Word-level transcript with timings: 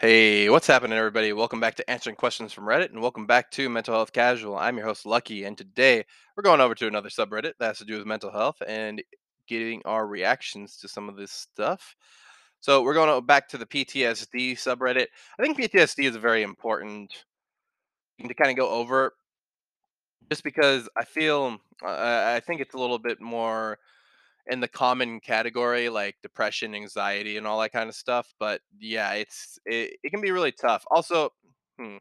Hey, 0.00 0.48
what's 0.48 0.66
happening, 0.66 0.96
everybody? 0.96 1.34
Welcome 1.34 1.60
back 1.60 1.74
to 1.74 1.90
Answering 1.90 2.16
Questions 2.16 2.54
from 2.54 2.64
Reddit, 2.64 2.88
and 2.88 3.02
welcome 3.02 3.26
back 3.26 3.50
to 3.50 3.68
Mental 3.68 3.92
Health 3.92 4.14
Casual. 4.14 4.56
I'm 4.56 4.78
your 4.78 4.86
host, 4.86 5.04
Lucky, 5.04 5.44
and 5.44 5.58
today 5.58 6.06
we're 6.34 6.42
going 6.42 6.62
over 6.62 6.74
to 6.74 6.86
another 6.86 7.10
subreddit 7.10 7.52
that 7.58 7.66
has 7.66 7.78
to 7.80 7.84
do 7.84 7.98
with 7.98 8.06
mental 8.06 8.30
health 8.30 8.62
and 8.66 9.02
getting 9.46 9.82
our 9.84 10.06
reactions 10.06 10.78
to 10.78 10.88
some 10.88 11.10
of 11.10 11.16
this 11.16 11.30
stuff. 11.30 11.96
So 12.60 12.82
we're 12.82 12.94
going 12.94 13.26
back 13.26 13.46
to 13.50 13.58
the 13.58 13.66
PTSD 13.66 14.52
subreddit. 14.52 15.08
I 15.38 15.42
think 15.42 15.58
PTSD 15.58 16.08
is 16.08 16.16
a 16.16 16.18
very 16.18 16.44
important 16.44 17.12
to 18.26 18.32
kind 18.32 18.50
of 18.50 18.56
go 18.56 18.70
over, 18.70 19.12
just 20.30 20.44
because 20.44 20.88
I 20.96 21.04
feel 21.04 21.58
uh, 21.84 22.32
I 22.34 22.40
think 22.40 22.62
it's 22.62 22.74
a 22.74 22.78
little 22.78 22.98
bit 22.98 23.20
more 23.20 23.78
in 24.46 24.60
the 24.60 24.68
common 24.68 25.20
category 25.20 25.88
like 25.88 26.16
depression, 26.22 26.74
anxiety, 26.74 27.36
and 27.36 27.46
all 27.46 27.60
that 27.60 27.72
kind 27.72 27.88
of 27.88 27.94
stuff. 27.94 28.32
But 28.38 28.60
yeah, 28.78 29.12
it's 29.14 29.58
it, 29.66 29.98
it 30.02 30.10
can 30.10 30.20
be 30.20 30.30
really 30.32 30.52
tough. 30.52 30.84
Also, 30.90 31.30
hmm, 31.78 31.96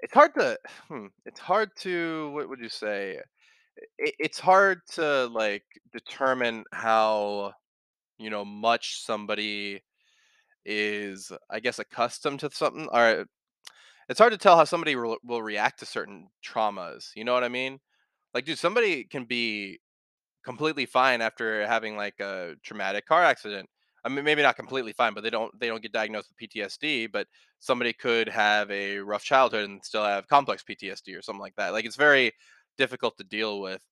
it's 0.00 0.14
hard 0.14 0.34
to 0.34 0.58
hmm, 0.88 1.06
it's 1.26 1.40
hard 1.40 1.70
to 1.80 2.30
what 2.32 2.48
would 2.48 2.60
you 2.60 2.68
say? 2.68 3.18
It, 3.98 4.14
it's 4.18 4.38
hard 4.40 4.80
to 4.94 5.26
like 5.26 5.64
determine 5.92 6.64
how 6.72 7.52
you 8.18 8.30
know 8.30 8.44
much 8.44 9.02
somebody 9.04 9.82
is, 10.64 11.32
I 11.50 11.60
guess, 11.60 11.78
accustomed 11.78 12.40
to 12.40 12.50
something. 12.52 12.88
Or 12.92 13.26
it's 14.08 14.18
hard 14.18 14.32
to 14.32 14.38
tell 14.38 14.56
how 14.56 14.64
somebody 14.64 14.96
will, 14.96 15.18
will 15.24 15.42
react 15.42 15.80
to 15.80 15.86
certain 15.86 16.28
traumas. 16.44 17.10
You 17.16 17.24
know 17.24 17.34
what 17.34 17.44
I 17.44 17.48
mean? 17.48 17.80
Like, 18.34 18.44
dude, 18.44 18.58
somebody 18.58 19.04
can 19.04 19.24
be 19.24 19.80
completely 20.44 20.86
fine 20.86 21.20
after 21.20 21.66
having 21.66 21.96
like 21.96 22.18
a 22.20 22.54
traumatic 22.62 23.06
car 23.06 23.22
accident. 23.22 23.68
I 24.04 24.08
mean, 24.08 24.24
maybe 24.24 24.42
not 24.42 24.56
completely 24.56 24.92
fine, 24.92 25.14
but 25.14 25.22
they 25.22 25.30
don't 25.30 25.58
they 25.58 25.66
don't 25.68 25.82
get 25.82 25.92
diagnosed 25.92 26.28
with 26.30 26.50
PTSD. 26.50 27.10
But 27.12 27.26
somebody 27.58 27.92
could 27.92 28.28
have 28.28 28.70
a 28.70 28.98
rough 28.98 29.24
childhood 29.24 29.68
and 29.68 29.84
still 29.84 30.04
have 30.04 30.28
complex 30.28 30.62
PTSD 30.62 31.18
or 31.18 31.22
something 31.22 31.40
like 31.40 31.56
that. 31.56 31.72
Like 31.72 31.84
it's 31.84 31.96
very 31.96 32.32
difficult 32.76 33.16
to 33.18 33.24
deal 33.24 33.60
with. 33.60 33.82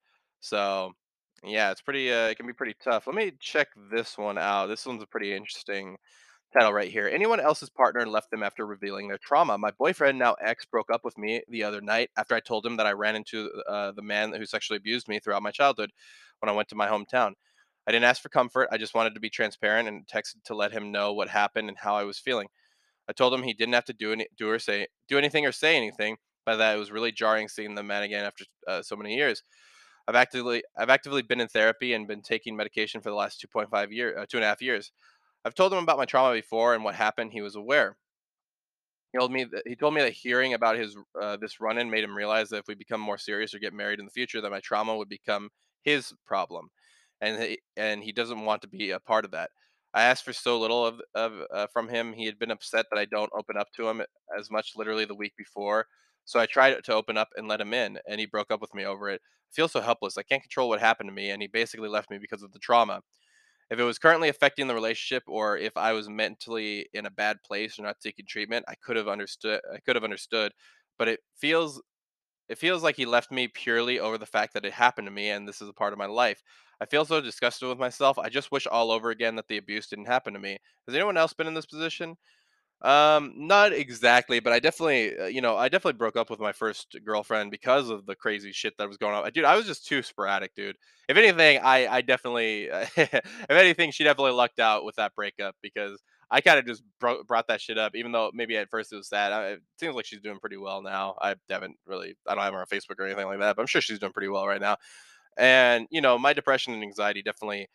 So 0.41 0.93
yeah, 1.45 1.71
it's 1.71 1.83
pretty. 1.83 2.13
Uh, 2.13 2.29
it 2.29 2.37
can 2.37 2.47
be 2.47 2.53
pretty 2.53 2.77
tough. 2.83 3.07
Let 3.07 3.17
me 3.17 3.33
check 3.41 3.69
this 3.93 4.17
one 4.17 4.39
out. 4.39 4.67
This 4.67 4.87
one's 4.87 5.03
a 5.03 5.07
pretty 5.07 5.35
interesting 5.35 5.97
title 6.53 6.73
right 6.73 6.91
here. 6.91 7.09
Anyone 7.09 7.41
else's 7.41 7.71
partner 7.71 8.07
left 8.07 8.31
them 8.31 8.43
after 8.43 8.67
revealing 8.67 9.09
their 9.09 9.19
trauma. 9.19 9.59
My 9.59 9.71
boyfriend, 9.71 10.19
now 10.19 10.35
ex, 10.35 10.65
broke 10.65 10.91
up 10.91 11.05
with 11.05 11.19
me 11.19 11.43
the 11.49 11.63
other 11.63 11.81
night 11.81 12.11
after 12.17 12.35
I 12.35 12.41
told 12.41 12.65
him 12.65 12.77
that 12.77 12.87
I 12.87 12.93
ran 12.93 13.17
into 13.17 13.51
uh, 13.69 13.93
the 13.93 14.03
man 14.03 14.33
who 14.33 14.47
sexually 14.47 14.77
abused 14.77 15.09
me 15.09 15.19
throughout 15.19 15.43
my 15.43 15.51
childhood 15.51 15.91
when 16.41 16.49
I 16.49 16.53
went 16.53 16.69
to 16.71 16.75
my 16.75 16.89
hometown. 16.89 17.33
I 17.87 17.93
didn't 17.93 18.05
ask 18.05 18.21
for 18.21 18.29
comfort. 18.29 18.69
I 18.73 18.79
just 18.79 18.95
wanted 18.95 19.15
to 19.15 19.21
be 19.21 19.31
transparent 19.31 19.89
and 19.89 20.07
texted 20.07 20.43
to 20.47 20.55
let 20.55 20.73
him 20.73 20.91
know 20.91 21.13
what 21.13 21.29
happened 21.29 21.69
and 21.69 21.79
how 21.79 21.95
I 21.95 22.05
was 22.05 22.19
feeling. 22.19 22.49
I 23.09 23.13
told 23.13 23.33
him 23.33 23.43
he 23.43 23.55
didn't 23.55 23.75
have 23.75 23.85
to 23.85 23.93
do 23.93 24.13
any, 24.13 24.27
do 24.37 24.51
or 24.51 24.59
say 24.59 24.89
do 25.09 25.19
anything 25.19 25.47
or 25.47 25.53
say 25.53 25.77
anything, 25.77 26.17
but 26.45 26.57
that 26.57 26.75
it 26.75 26.79
was 26.79 26.91
really 26.91 27.13
jarring 27.13 27.49
seeing 27.49 27.75
the 27.75 27.83
man 27.83 28.03
again 28.03 28.25
after 28.25 28.45
uh, 28.67 28.83
so 28.83 28.97
many 28.97 29.15
years. 29.15 29.43
I've 30.09 30.15
actively 30.17 30.63
I've 30.77 30.91
actively 30.91 31.23
been 31.23 31.41
in 31.41 31.49
therapy 31.49 31.93
and 31.93 32.07
been 32.07 32.23
taking 32.23 32.57
medication 32.57 33.01
for 33.01 33.11
the 33.11 33.17
last 33.17 33.45
2.5 33.55 33.91
year 33.91 34.19
uh, 34.19 34.27
two 34.29 34.39
and 34.39 34.45
a 34.45 34.49
half 34.49 34.63
years. 34.63 34.93
I've 35.47 35.55
told 35.55 35.73
him 35.73 35.79
about 35.79 35.97
my 35.97 36.07
trauma 36.07 36.35
before 36.35 36.75
and 36.75 36.83
what 36.83 36.97
happened. 36.97 37.33
He 37.33 37.41
was 37.41 37.55
aware. 37.55 37.97
He 39.13 39.19
told 39.19 39.31
me 39.31 39.45
that 39.45 39.63
he 39.65 39.77
told 39.77 39.95
me 39.95 40.01
that 40.01 40.13
hearing 40.13 40.55
about 40.55 40.77
his 40.77 40.97
uh, 41.23 41.37
this 41.37 41.61
run-in 41.61 41.89
made 41.89 42.03
him 42.03 42.17
realize 42.17 42.49
that 42.49 42.59
if 42.59 42.67
we 42.67 42.75
become 42.75 43.01
more 43.01 43.17
serious 43.17 43.55
or 43.55 43.61
get 43.61 43.73
married 43.73 44.01
in 44.01 44.07
the 44.07 44.11
future, 44.11 44.41
that 44.41 44.51
my 44.51 44.59
trauma 44.59 44.97
would 44.97 45.09
become 45.09 45.51
his 45.83 46.13
problem, 46.27 46.71
and 47.21 47.41
he, 47.41 47.61
and 47.77 48.03
he 48.03 48.11
doesn't 48.11 48.45
want 48.45 48.61
to 48.63 48.69
be 48.69 48.91
a 48.91 48.99
part 48.99 49.25
of 49.25 49.31
that. 49.31 49.51
I 49.95 50.03
asked 50.03 50.25
for 50.25 50.33
so 50.33 50.59
little 50.59 50.85
of 50.85 51.01
of 51.15 51.33
uh, 51.55 51.69
from 51.73 51.89
him. 51.89 52.13
He 52.13 52.27
had 52.27 52.41
been 52.41 52.51
upset 52.51 52.87
that 52.91 52.99
I 52.99 53.05
don't 53.05 53.31
open 53.33 53.57
up 53.57 53.69
to 53.77 53.89
him 53.89 54.03
as 54.37 54.51
much, 54.51 54.73
literally 54.75 55.05
the 55.05 55.15
week 55.15 55.35
before. 55.39 55.87
So 56.25 56.41
I 56.41 56.47
tried 56.47 56.83
to 56.83 56.93
open 56.93 57.17
up 57.17 57.29
and 57.37 57.47
let 57.47 57.61
him 57.61 57.73
in, 57.73 58.01
and 58.09 58.19
he 58.19 58.27
broke 58.27 58.51
up 58.51 58.61
with 58.61 58.75
me 58.75 58.85
over 58.85 59.09
it. 59.09 59.21
I 59.25 59.53
feel 59.55 59.69
so 59.69 59.81
helpless. 59.81 60.19
I 60.19 60.25
can't 60.25 60.43
control 60.43 60.69
what 60.69 60.81
happened 60.81 61.09
to 61.09 61.15
me, 61.15 61.31
and 61.31 61.41
he 61.41 61.47
basically 61.47 61.89
left 61.89 62.11
me 62.11 62.19
because 62.19 62.43
of 62.43 62.53
the 62.53 62.59
trauma 62.59 63.01
if 63.71 63.79
it 63.79 63.85
was 63.85 63.99
currently 63.99 64.29
affecting 64.29 64.67
the 64.69 64.75
relationship 64.75 65.25
or 65.27 65.57
if 65.59 65.77
I 65.77 65.93
was 65.93 66.09
mentally 66.09 66.89
in 66.95 67.07
a 67.07 67.11
bad 67.11 67.43
place 67.43 67.79
or 67.79 67.83
not 67.83 68.03
seeking 68.03 68.27
treatment, 68.27 68.65
I 68.69 68.75
could 68.77 68.97
have 68.97 69.09
understood 69.09 69.61
I 69.75 69.79
could 69.81 69.97
have 69.97 70.05
understood, 70.05 70.53
but 70.99 71.09
it 71.09 71.21
feels 71.37 71.83
it 72.49 72.59
feels 72.59 72.83
like 72.83 72.97
he 72.97 73.07
left 73.07 73.31
me 73.33 73.49
purely 73.49 73.99
over 74.01 74.19
the 74.19 74.27
fact 74.27 74.55
that 74.55 74.65
it 74.65 74.73
happened 74.73 75.07
to 75.07 75.11
me 75.13 75.31
and 75.31 75.49
this 75.49 75.61
is 75.63 75.69
a 75.69 75.73
part 75.73 75.93
of 75.93 75.99
my 75.99 76.07
life. 76.07 76.43
I 76.81 76.87
feel 76.87 77.05
so 77.05 77.21
disgusted 77.21 77.69
with 77.69 77.79
myself. 77.79 78.19
I 78.19 78.29
just 78.29 78.53
wish 78.53 78.67
all 78.67 78.91
over 78.93 79.11
again 79.11 79.37
that 79.37 79.49
the 79.49 79.57
abuse 79.59 79.89
didn't 79.89 80.07
happen 80.07 80.35
to 80.35 80.39
me. 80.41 80.59
Has 80.87 80.95
anyone 80.95 81.17
else 81.17 81.33
been 81.33 81.47
in 81.49 81.55
this 81.55 81.67
position? 81.67 82.17
Um, 82.83 83.33
not 83.37 83.73
exactly, 83.73 84.39
but 84.39 84.53
I 84.53 84.61
definitely, 84.61 85.19
uh, 85.19 85.27
you 85.27 85.41
know, 85.41 85.57
I 85.57 85.69
definitely 85.69 85.97
broke 85.97 86.17
up 86.17 86.29
with 86.29 86.41
my 86.41 86.53
first 86.53 86.95
girlfriend 87.05 87.51
because 87.51 87.89
of 87.89 88.05
the 88.05 88.15
crazy 88.15 88.53
shit 88.53 88.75
that 88.79 88.87
was 88.87 88.99
going 88.99 89.15
on. 89.15 89.31
Dude, 89.33 89.45
I 89.47 89.57
was 89.57 89.67
just 89.67 89.87
too 89.87 90.03
sporadic, 90.03 90.55
dude. 90.55 90.77
If 91.09 91.17
anything, 91.17 91.59
I 91.63 91.87
I 91.89 92.01
definitely, 92.03 92.65
if 92.97 93.25
anything, 93.51 93.93
she 93.93 94.05
definitely 94.05 94.33
lucked 94.33 94.61
out 94.61 94.85
with 94.85 94.97
that 94.97 95.15
breakup 95.15 95.57
because 95.63 96.03
I 96.31 96.43
kind 96.43 96.59
of 96.59 96.67
just 96.67 96.83
bro- 97.01 97.23
brought 97.25 97.49
that 97.49 97.63
shit 97.63 97.79
up, 97.79 97.95
even 97.97 98.13
though 98.13 98.31
maybe 98.35 98.57
at 98.59 98.69
first 98.69 98.93
it 98.93 98.97
was 98.97 99.09
sad. 99.09 99.33
I, 99.33 99.47
it 99.53 99.63
seems 99.81 99.95
like 99.95 100.05
she's 100.05 100.21
doing 100.21 100.39
pretty 100.39 100.59
well 100.59 100.83
now. 100.83 101.17
I 101.21 101.35
haven't 101.49 101.77
really, 101.87 102.15
I 102.29 102.35
don't 102.35 102.45
have 102.45 102.53
her 102.53 102.61
on 102.61 102.67
Facebook 102.67 102.97
or 102.99 103.07
anything 103.07 103.27
like 103.27 103.39
that, 103.41 103.57
but 103.57 103.63
I'm 103.63 103.69
sure 103.69 103.81
she's 103.81 103.99
doing 103.99 104.13
pretty 104.13 104.29
well 104.29 104.47
right 104.47 104.61
now. 104.61 104.77
And 105.37 105.87
you 105.91 106.01
know, 106.01 106.19
my 106.19 106.33
depression 106.33 106.75
and 106.75 106.83
anxiety 106.83 107.23
definitely 107.23 107.69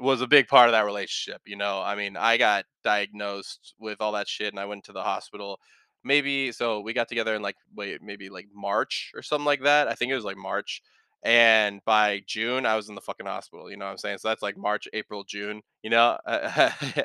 was 0.00 0.20
a 0.20 0.26
big 0.26 0.48
part 0.48 0.68
of 0.68 0.72
that 0.72 0.84
relationship, 0.84 1.42
you 1.46 1.56
know? 1.56 1.80
I 1.82 1.94
mean, 1.94 2.16
I 2.16 2.36
got 2.36 2.64
diagnosed 2.84 3.74
with 3.78 4.00
all 4.00 4.12
that 4.12 4.28
shit 4.28 4.52
and 4.52 4.60
I 4.60 4.64
went 4.66 4.84
to 4.84 4.92
the 4.92 5.02
hospital. 5.02 5.60
Maybe 6.02 6.52
so 6.52 6.80
we 6.80 6.94
got 6.94 7.08
together 7.08 7.34
in 7.34 7.42
like 7.42 7.56
wait, 7.76 8.02
maybe 8.02 8.30
like 8.30 8.46
March 8.54 9.12
or 9.14 9.22
something 9.22 9.44
like 9.44 9.62
that. 9.62 9.88
I 9.88 9.94
think 9.94 10.10
it 10.10 10.14
was 10.14 10.24
like 10.24 10.38
March. 10.38 10.82
And 11.22 11.82
by 11.84 12.22
June, 12.26 12.64
I 12.64 12.76
was 12.76 12.88
in 12.88 12.94
the 12.94 13.02
fucking 13.02 13.26
hospital. 13.26 13.70
You 13.70 13.76
know 13.76 13.84
what 13.84 13.90
I'm 13.90 13.98
saying? 13.98 14.18
So 14.18 14.28
that's 14.28 14.40
like 14.40 14.56
March, 14.56 14.88
April, 14.94 15.22
June. 15.22 15.60
You 15.82 15.90
know, 15.90 16.16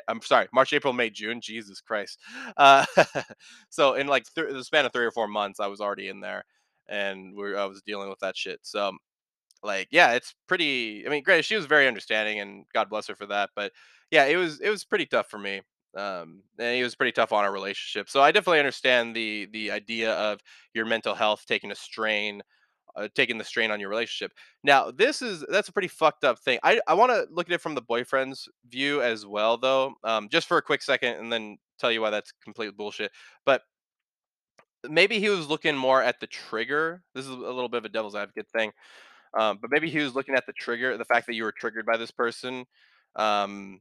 I'm 0.08 0.22
sorry, 0.22 0.48
March, 0.54 0.72
April, 0.72 0.94
May, 0.94 1.10
June. 1.10 1.40
Jesus 1.42 1.82
Christ. 1.82 2.18
Uh, 2.56 2.86
so 3.68 3.94
in 3.94 4.06
like 4.06 4.24
th- 4.34 4.52
the 4.52 4.64
span 4.64 4.86
of 4.86 4.92
three 4.92 5.04
or 5.04 5.10
four 5.10 5.28
months, 5.28 5.60
I 5.60 5.66
was 5.66 5.80
already 5.80 6.08
in 6.08 6.20
there, 6.20 6.44
and 6.88 7.36
we 7.36 7.54
I 7.54 7.66
was 7.66 7.82
dealing 7.82 8.08
with 8.08 8.20
that 8.20 8.38
shit. 8.38 8.60
So 8.62 8.96
like, 9.66 9.88
yeah, 9.90 10.14
it's 10.14 10.34
pretty 10.48 11.04
I 11.06 11.10
mean, 11.10 11.22
granted, 11.24 11.44
she 11.44 11.56
was 11.56 11.66
very 11.66 11.88
understanding 11.88 12.40
and 12.40 12.64
God 12.74 12.88
bless 12.90 13.08
her 13.08 13.16
for 13.16 13.26
that, 13.26 13.50
but 13.56 13.72
yeah, 14.10 14.24
it 14.26 14.36
was 14.36 14.60
it 14.60 14.70
was 14.70 14.84
pretty 14.84 15.06
tough 15.06 15.28
for 15.30 15.38
me. 15.38 15.62
Um, 15.96 16.42
and 16.58 16.76
it 16.76 16.82
was 16.82 16.94
pretty 16.94 17.12
tough 17.12 17.32
on 17.32 17.44
our 17.44 17.52
relationship. 17.52 18.08
So 18.10 18.20
I 18.22 18.30
definitely 18.32 18.58
understand 18.60 19.16
the 19.16 19.48
the 19.52 19.70
idea 19.72 20.12
of 20.14 20.40
your 20.74 20.86
mental 20.86 21.14
health 21.14 21.44
taking 21.48 21.70
a 21.72 21.74
strain, 21.74 22.42
uh, 22.96 23.08
taking 23.14 23.38
the 23.38 23.44
strain 23.44 23.70
on 23.70 23.80
your 23.80 23.88
relationship. 23.90 24.32
Now, 24.64 24.90
this 24.90 25.22
is 25.22 25.44
that's 25.50 25.68
a 25.68 25.72
pretty 25.72 25.88
fucked 25.88 26.24
up 26.24 26.38
thing. 26.38 26.58
I 26.62 26.80
I 26.86 26.94
want 26.94 27.12
to 27.12 27.26
look 27.30 27.48
at 27.48 27.54
it 27.54 27.60
from 27.62 27.74
the 27.74 27.82
boyfriend's 27.82 28.48
view 28.68 29.02
as 29.02 29.26
well, 29.26 29.56
though, 29.58 29.94
um, 30.04 30.28
just 30.30 30.48
for 30.48 30.58
a 30.58 30.62
quick 30.62 30.82
second, 30.82 31.14
and 31.18 31.32
then 31.32 31.58
tell 31.78 31.90
you 31.92 32.00
why 32.02 32.10
that's 32.10 32.32
complete 32.44 32.76
bullshit. 32.76 33.10
But 33.44 33.62
maybe 34.88 35.18
he 35.18 35.28
was 35.28 35.48
looking 35.48 35.76
more 35.76 36.02
at 36.02 36.20
the 36.20 36.26
trigger. 36.26 37.02
This 37.14 37.24
is 37.24 37.30
a 37.30 37.34
little 37.34 37.68
bit 37.68 37.78
of 37.78 37.84
a 37.84 37.88
devil's 37.88 38.14
advocate 38.14 38.46
thing 38.56 38.72
um, 39.34 39.58
but 39.60 39.70
maybe 39.70 39.90
he 39.90 39.98
was 39.98 40.14
looking 40.14 40.34
at 40.34 40.46
the 40.46 40.52
trigger, 40.52 40.96
the 40.96 41.04
fact 41.04 41.26
that 41.26 41.34
you 41.34 41.44
were 41.44 41.52
triggered 41.52 41.86
by 41.86 41.96
this 41.96 42.10
person. 42.10 42.64
Um, 43.16 43.80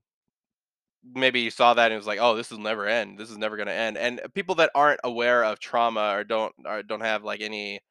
maybe 1.14 1.44
he 1.44 1.50
saw 1.50 1.74
that 1.74 1.92
and 1.92 1.98
was 1.98 2.08
like, 2.08 2.20
"Oh, 2.22 2.36
this 2.36 2.52
will 2.52 2.60
never 2.60 2.88
end. 2.88 3.18
This 3.18 3.30
is 3.32 3.38
never 3.38 3.56
going 3.58 3.68
to 3.68 3.74
end." 3.74 3.98
And 3.98 4.22
people 4.34 4.56
that 4.56 4.72
aren't 4.76 5.00
aware 5.04 5.44
of 5.44 5.60
trauma 5.60 6.12
or 6.16 6.24
don't 6.24 6.54
or 6.66 6.84
don't 6.84 7.02
have 7.02 7.24
like 7.24 7.42
any, 7.42 7.82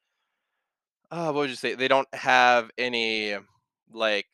uh, 1.11 1.25
what 1.31 1.41
would 1.41 1.49
you 1.49 1.55
say? 1.55 1.75
They 1.75 1.87
don't 1.87 2.07
have 2.13 2.71
any 2.77 3.35
like 3.91 4.27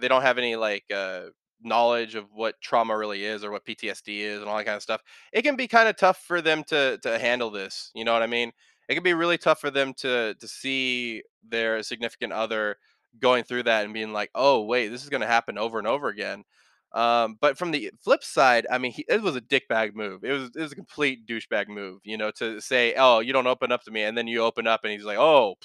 they 0.00 0.08
don't 0.08 0.22
have 0.22 0.38
any 0.38 0.56
like 0.56 0.84
uh, 0.94 1.26
knowledge 1.62 2.14
of 2.14 2.26
what 2.32 2.60
trauma 2.60 2.96
really 2.96 3.24
is 3.24 3.44
or 3.44 3.50
what 3.50 3.64
PTSD 3.64 4.20
is 4.20 4.40
and 4.40 4.48
all 4.48 4.56
that 4.56 4.64
kind 4.64 4.76
of 4.76 4.82
stuff. 4.82 5.02
It 5.32 5.42
can 5.42 5.56
be 5.56 5.68
kind 5.68 5.88
of 5.88 5.96
tough 5.96 6.18
for 6.26 6.40
them 6.40 6.64
to 6.64 6.98
to 7.02 7.18
handle 7.18 7.50
this. 7.50 7.90
You 7.94 8.04
know 8.04 8.12
what 8.12 8.22
I 8.22 8.26
mean? 8.26 8.52
It 8.88 8.94
can 8.94 9.02
be 9.02 9.14
really 9.14 9.38
tough 9.38 9.60
for 9.60 9.70
them 9.70 9.94
to 9.98 10.34
to 10.34 10.48
see 10.48 11.22
their 11.48 11.82
significant 11.82 12.32
other 12.32 12.76
going 13.20 13.44
through 13.44 13.64
that 13.64 13.84
and 13.84 13.94
being 13.94 14.12
like, 14.12 14.30
"Oh, 14.34 14.62
wait, 14.64 14.88
this 14.88 15.02
is 15.02 15.08
going 15.08 15.20
to 15.22 15.26
happen 15.26 15.58
over 15.58 15.78
and 15.78 15.86
over 15.88 16.08
again." 16.08 16.44
Um, 16.92 17.36
but 17.40 17.58
from 17.58 17.72
the 17.72 17.90
flip 18.02 18.24
side, 18.24 18.66
I 18.70 18.78
mean, 18.78 18.92
he, 18.92 19.04
it 19.08 19.20
was 19.22 19.36
a 19.36 19.40
dickbag 19.40 19.94
move. 19.94 20.24
It 20.24 20.32
was 20.32 20.50
it 20.56 20.60
was 20.60 20.72
a 20.72 20.76
complete 20.76 21.26
douchebag 21.26 21.68
move, 21.68 22.00
you 22.04 22.16
know, 22.16 22.30
to 22.32 22.60
say, 22.60 22.94
"Oh, 22.96 23.20
you 23.20 23.32
don't 23.32 23.46
open 23.46 23.72
up 23.72 23.82
to 23.84 23.90
me," 23.90 24.02
and 24.02 24.16
then 24.16 24.26
you 24.28 24.42
open 24.42 24.66
up, 24.66 24.80
and 24.84 24.92
he's 24.92 25.04
like, 25.04 25.18
"Oh, 25.18 25.56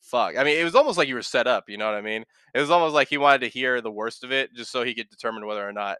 fuck." 0.00 0.36
I 0.36 0.44
mean, 0.44 0.58
it 0.58 0.64
was 0.64 0.74
almost 0.74 0.98
like 0.98 1.08
you 1.08 1.14
were 1.14 1.22
set 1.22 1.46
up. 1.46 1.64
You 1.68 1.78
know 1.78 1.86
what 1.86 1.94
I 1.94 2.00
mean? 2.00 2.24
It 2.54 2.60
was 2.60 2.70
almost 2.70 2.94
like 2.94 3.08
he 3.08 3.18
wanted 3.18 3.40
to 3.42 3.48
hear 3.48 3.80
the 3.80 3.90
worst 3.90 4.24
of 4.24 4.32
it, 4.32 4.54
just 4.54 4.70
so 4.70 4.82
he 4.84 4.94
could 4.94 5.08
determine 5.10 5.46
whether 5.46 5.66
or 5.66 5.72
not 5.72 5.98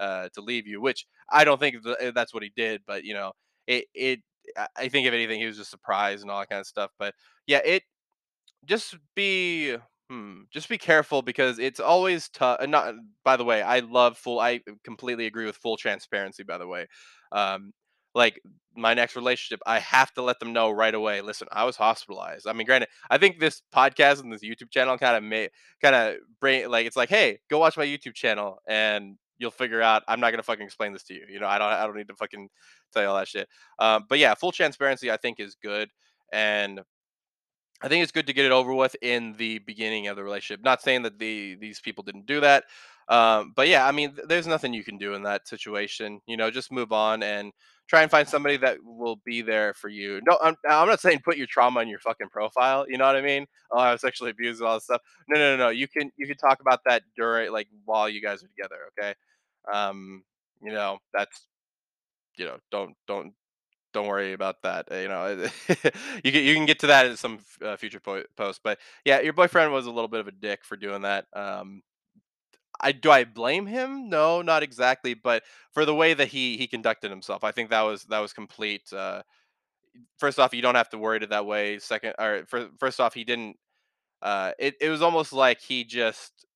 uh, 0.00 0.28
to 0.34 0.40
leave 0.42 0.66
you. 0.66 0.80
Which 0.80 1.06
I 1.30 1.44
don't 1.44 1.60
think 1.60 1.82
th- 1.84 2.14
that's 2.14 2.34
what 2.34 2.42
he 2.42 2.52
did, 2.56 2.82
but 2.86 3.04
you 3.04 3.14
know, 3.14 3.32
it 3.66 3.86
it. 3.94 4.20
I 4.76 4.88
think 4.88 5.06
if 5.06 5.14
anything, 5.14 5.40
he 5.40 5.46
was 5.46 5.56
just 5.56 5.70
surprised 5.70 6.22
and 6.22 6.30
all 6.30 6.40
that 6.40 6.48
kind 6.48 6.60
of 6.60 6.66
stuff. 6.66 6.90
But 6.98 7.14
yeah, 7.46 7.60
it 7.64 7.82
just 8.66 8.96
be 9.14 9.76
Hmm. 10.10 10.40
Just 10.50 10.68
be 10.68 10.76
careful 10.76 11.22
because 11.22 11.60
it's 11.60 11.78
always 11.78 12.28
tough. 12.30 12.66
Not, 12.66 12.96
by 13.24 13.36
the 13.36 13.44
way, 13.44 13.62
I 13.62 13.78
love 13.78 14.18
full. 14.18 14.40
I 14.40 14.60
completely 14.82 15.26
agree 15.26 15.46
with 15.46 15.54
full 15.54 15.76
transparency. 15.76 16.42
By 16.42 16.58
the 16.58 16.66
way, 16.66 16.88
um, 17.30 17.72
like 18.12 18.40
my 18.74 18.92
next 18.92 19.14
relationship, 19.14 19.60
I 19.66 19.78
have 19.78 20.12
to 20.14 20.22
let 20.22 20.40
them 20.40 20.52
know 20.52 20.72
right 20.72 20.94
away. 20.94 21.20
Listen, 21.20 21.46
I 21.52 21.64
was 21.64 21.76
hospitalized. 21.76 22.48
I 22.48 22.52
mean, 22.54 22.66
granted, 22.66 22.88
I 23.08 23.18
think 23.18 23.38
this 23.38 23.62
podcast 23.72 24.20
and 24.20 24.32
this 24.32 24.42
YouTube 24.42 24.72
channel 24.72 24.98
kind 24.98 25.16
of 25.16 25.22
may 25.22 25.48
kind 25.80 25.94
of 25.94 26.16
bring 26.40 26.68
like 26.68 26.86
it's 26.86 26.96
like, 26.96 27.08
hey, 27.08 27.38
go 27.48 27.60
watch 27.60 27.76
my 27.76 27.86
YouTube 27.86 28.14
channel 28.14 28.58
and 28.66 29.16
you'll 29.38 29.52
figure 29.52 29.80
out. 29.80 30.02
I'm 30.08 30.18
not 30.18 30.32
gonna 30.32 30.42
fucking 30.42 30.66
explain 30.66 30.92
this 30.92 31.04
to 31.04 31.14
you. 31.14 31.24
You 31.30 31.38
know, 31.38 31.46
I 31.46 31.58
don't. 31.58 31.68
I 31.68 31.86
don't 31.86 31.96
need 31.96 32.08
to 32.08 32.16
fucking 32.16 32.48
tell 32.92 33.02
you 33.02 33.08
all 33.08 33.16
that 33.16 33.28
shit. 33.28 33.48
Um, 33.78 34.04
but 34.08 34.18
yeah, 34.18 34.34
full 34.34 34.52
transparency, 34.52 35.10
I 35.10 35.16
think, 35.16 35.40
is 35.40 35.56
good. 35.62 35.90
And 36.32 36.80
I 37.82 37.88
think 37.88 38.02
it's 38.02 38.12
good 38.12 38.26
to 38.26 38.32
get 38.32 38.44
it 38.44 38.52
over 38.52 38.74
with 38.74 38.94
in 39.02 39.34
the 39.34 39.58
beginning 39.60 40.08
of 40.08 40.16
the 40.16 40.22
relationship. 40.24 40.64
Not 40.64 40.82
saying 40.82 41.02
that 41.02 41.18
the 41.18 41.56
these 41.56 41.80
people 41.80 42.04
didn't 42.04 42.26
do 42.26 42.40
that, 42.40 42.64
um, 43.08 43.52
but 43.56 43.68
yeah, 43.68 43.86
I 43.86 43.92
mean, 43.92 44.14
th- 44.14 44.28
there's 44.28 44.46
nothing 44.46 44.72
you 44.72 44.84
can 44.84 44.98
do 44.98 45.14
in 45.14 45.22
that 45.24 45.48
situation. 45.48 46.20
You 46.26 46.36
know, 46.36 46.50
just 46.50 46.70
move 46.70 46.92
on 46.92 47.22
and 47.22 47.52
try 47.88 48.02
and 48.02 48.10
find 48.10 48.28
somebody 48.28 48.56
that 48.58 48.78
will 48.84 49.16
be 49.24 49.42
there 49.42 49.74
for 49.74 49.88
you. 49.88 50.20
No, 50.28 50.38
I'm, 50.40 50.54
I'm 50.68 50.86
not 50.86 51.00
saying 51.00 51.22
put 51.24 51.36
your 51.36 51.48
trauma 51.48 51.80
in 51.80 51.88
your 51.88 51.98
fucking 51.98 52.28
profile. 52.28 52.86
You 52.88 52.98
know 52.98 53.06
what 53.06 53.16
I 53.16 53.22
mean? 53.22 53.46
Oh, 53.72 53.78
I 53.78 53.92
was 53.92 54.00
sexually 54.00 54.30
abused 54.30 54.60
and 54.60 54.68
all 54.68 54.76
this 54.76 54.84
stuff. 54.84 55.00
No, 55.28 55.40
no, 55.40 55.56
no, 55.56 55.64
no. 55.64 55.68
You 55.70 55.88
can 55.88 56.12
you 56.16 56.26
can 56.26 56.36
talk 56.36 56.60
about 56.60 56.80
that 56.86 57.02
during 57.16 57.50
like 57.50 57.66
while 57.84 58.08
you 58.08 58.22
guys 58.22 58.44
are 58.44 58.48
together. 58.48 58.76
Okay. 58.98 59.14
Um, 59.72 60.22
you 60.62 60.72
know, 60.72 60.98
that's 61.12 61.46
you 62.36 62.44
know, 62.46 62.58
don't 62.70 62.94
don't 63.06 63.32
don't 63.92 64.06
worry 64.08 64.32
about 64.34 64.62
that. 64.62 64.88
You 64.90 65.08
know, 65.08 65.48
you 66.24 66.32
can 66.32 66.44
you 66.44 66.54
can 66.54 66.66
get 66.66 66.80
to 66.80 66.88
that 66.88 67.06
in 67.06 67.16
some 67.16 67.40
uh, 67.64 67.76
future 67.76 68.00
po- 68.00 68.24
post. 68.36 68.60
But 68.64 68.78
yeah, 69.04 69.20
your 69.20 69.32
boyfriend 69.34 69.72
was 69.72 69.86
a 69.86 69.90
little 69.90 70.08
bit 70.08 70.20
of 70.20 70.28
a 70.28 70.32
dick 70.32 70.64
for 70.64 70.76
doing 70.76 71.02
that. 71.02 71.26
Um, 71.34 71.82
I 72.80 72.92
do 72.92 73.10
I 73.10 73.24
blame 73.24 73.66
him? 73.66 74.08
No, 74.08 74.42
not 74.42 74.62
exactly. 74.62 75.14
But 75.14 75.42
for 75.72 75.84
the 75.84 75.94
way 75.94 76.14
that 76.14 76.28
he 76.28 76.56
he 76.56 76.66
conducted 76.66 77.10
himself, 77.10 77.44
I 77.44 77.52
think 77.52 77.70
that 77.70 77.82
was 77.82 78.04
that 78.04 78.20
was 78.20 78.32
complete. 78.32 78.92
Uh, 78.92 79.22
first 80.18 80.38
off, 80.38 80.54
you 80.54 80.62
don't 80.62 80.74
have 80.74 80.90
to 80.90 80.98
worry 80.98 81.18
it 81.18 81.30
that 81.30 81.46
way. 81.46 81.78
Second, 81.78 82.14
or 82.18 82.44
fir- 82.46 82.70
first 82.78 83.00
off, 83.00 83.14
he 83.14 83.24
didn't. 83.24 83.56
Uh, 84.22 84.52
it 84.58 84.76
it 84.80 84.90
was 84.90 85.02
almost 85.02 85.32
like 85.32 85.60
he 85.60 85.84
just 85.84 86.46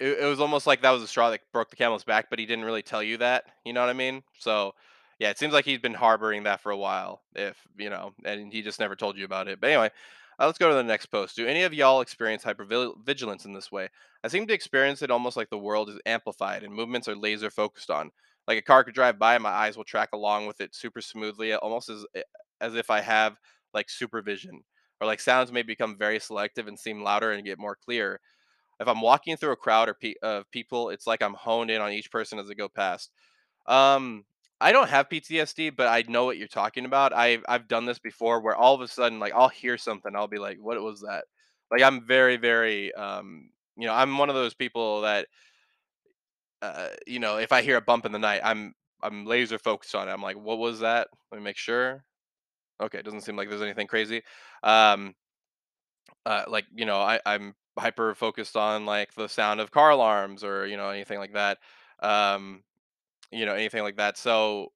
it, 0.00 0.18
it 0.20 0.26
was 0.26 0.40
almost 0.40 0.66
like 0.66 0.82
that 0.82 0.90
was 0.90 1.02
a 1.02 1.08
straw 1.08 1.30
that 1.30 1.40
broke 1.52 1.70
the 1.70 1.76
camel's 1.76 2.04
back, 2.04 2.30
but 2.30 2.38
he 2.38 2.46
didn't 2.46 2.64
really 2.64 2.82
tell 2.82 3.02
you 3.02 3.18
that. 3.18 3.44
You 3.64 3.72
know 3.72 3.80
what 3.80 3.90
I 3.90 3.94
mean? 3.94 4.22
So, 4.38 4.74
yeah, 5.18 5.30
it 5.30 5.38
seems 5.38 5.52
like 5.52 5.64
he's 5.64 5.78
been 5.78 5.94
harboring 5.94 6.44
that 6.44 6.60
for 6.60 6.70
a 6.72 6.76
while. 6.76 7.22
If 7.34 7.56
you 7.78 7.90
know, 7.90 8.12
and 8.24 8.52
he 8.52 8.62
just 8.62 8.80
never 8.80 8.96
told 8.96 9.16
you 9.18 9.24
about 9.24 9.48
it. 9.48 9.60
But 9.60 9.70
anyway, 9.70 9.90
uh, 10.38 10.46
let's 10.46 10.58
go 10.58 10.68
to 10.70 10.74
the 10.74 10.82
next 10.82 11.06
post. 11.06 11.36
Do 11.36 11.46
any 11.46 11.62
of 11.62 11.74
y'all 11.74 12.00
experience 12.00 12.42
hypervigilance 12.44 13.44
in 13.44 13.52
this 13.52 13.70
way? 13.70 13.88
I 14.24 14.28
seem 14.28 14.46
to 14.46 14.54
experience 14.54 15.02
it 15.02 15.10
almost 15.10 15.36
like 15.36 15.50
the 15.50 15.58
world 15.58 15.90
is 15.90 15.98
amplified 16.06 16.62
and 16.62 16.74
movements 16.74 17.08
are 17.08 17.16
laser 17.16 17.50
focused 17.50 17.90
on. 17.90 18.10
Like 18.48 18.58
a 18.58 18.62
car 18.62 18.82
could 18.84 18.94
drive 18.94 19.18
by, 19.18 19.34
and 19.34 19.42
my 19.42 19.50
eyes 19.50 19.76
will 19.76 19.84
track 19.84 20.10
along 20.12 20.46
with 20.46 20.60
it 20.60 20.74
super 20.74 21.00
smoothly, 21.00 21.54
almost 21.54 21.88
as 21.90 22.04
eh, 22.14 22.22
as 22.60 22.74
if 22.74 22.90
I 22.90 23.00
have 23.00 23.36
like 23.74 23.90
supervision. 23.90 24.62
Or 25.00 25.06
like 25.06 25.20
sounds 25.20 25.52
may 25.52 25.62
become 25.62 25.96
very 25.96 26.18
selective 26.20 26.66
and 26.68 26.78
seem 26.78 27.02
louder 27.02 27.32
and 27.32 27.44
get 27.44 27.58
more 27.58 27.76
clear 27.76 28.20
if 28.80 28.88
I'm 28.88 29.00
walking 29.02 29.36
through 29.36 29.52
a 29.52 29.56
crowd 29.56 29.88
or 29.88 29.94
pe- 29.94 30.14
of 30.22 30.50
people, 30.50 30.90
it's 30.90 31.06
like 31.06 31.22
I'm 31.22 31.34
honed 31.34 31.70
in 31.70 31.80
on 31.82 31.92
each 31.92 32.10
person 32.10 32.38
as 32.38 32.50
I 32.50 32.54
go 32.54 32.68
past. 32.68 33.10
Um, 33.66 34.24
I 34.60 34.72
don't 34.72 34.90
have 34.90 35.10
PTSD, 35.10 35.70
but 35.70 35.88
I 35.88 36.04
know 36.08 36.24
what 36.24 36.38
you're 36.38 36.48
talking 36.48 36.84
about. 36.84 37.12
I've 37.12 37.44
I've 37.48 37.68
done 37.68 37.86
this 37.86 37.98
before, 37.98 38.40
where 38.40 38.56
all 38.56 38.74
of 38.74 38.80
a 38.82 38.88
sudden, 38.88 39.20
like 39.20 39.34
I'll 39.34 39.48
hear 39.48 39.78
something, 39.78 40.14
I'll 40.16 40.28
be 40.28 40.38
like, 40.38 40.58
"What 40.60 40.80
was 40.82 41.00
that?" 41.02 41.24
Like 41.70 41.82
I'm 41.82 42.06
very, 42.06 42.36
very, 42.36 42.92
um, 42.94 43.50
you 43.76 43.86
know, 43.86 43.94
I'm 43.94 44.18
one 44.18 44.28
of 44.28 44.34
those 44.34 44.54
people 44.54 45.02
that, 45.02 45.26
uh, 46.62 46.88
you 47.06 47.18
know, 47.18 47.38
if 47.38 47.52
I 47.52 47.62
hear 47.62 47.76
a 47.76 47.80
bump 47.80 48.04
in 48.04 48.12
the 48.12 48.18
night, 48.18 48.40
I'm 48.44 48.74
I'm 49.02 49.24
laser 49.24 49.58
focused 49.58 49.94
on 49.94 50.08
it. 50.08 50.12
I'm 50.12 50.22
like, 50.22 50.36
"What 50.36 50.58
was 50.58 50.80
that?" 50.80 51.08
Let 51.32 51.38
me 51.38 51.44
make 51.44 51.56
sure. 51.56 52.04
Okay, 52.82 52.98
it 52.98 53.04
doesn't 53.04 53.22
seem 53.22 53.36
like 53.36 53.50
there's 53.50 53.62
anything 53.62 53.88
crazy. 53.88 54.22
Um, 54.62 55.14
uh, 56.26 56.44
like 56.48 56.66
you 56.74 56.84
know 56.84 56.98
I, 57.00 57.20
i'm 57.26 57.54
hyper 57.78 58.14
focused 58.14 58.56
on 58.56 58.86
like 58.86 59.14
the 59.14 59.28
sound 59.28 59.60
of 59.60 59.70
car 59.70 59.90
alarms 59.90 60.44
or 60.44 60.66
you 60.66 60.76
know 60.76 60.90
anything 60.90 61.18
like 61.18 61.32
that 61.34 61.58
um 62.00 62.62
you 63.32 63.46
know 63.46 63.54
anything 63.54 63.82
like 63.82 63.96
that 63.96 64.18
so 64.18 64.72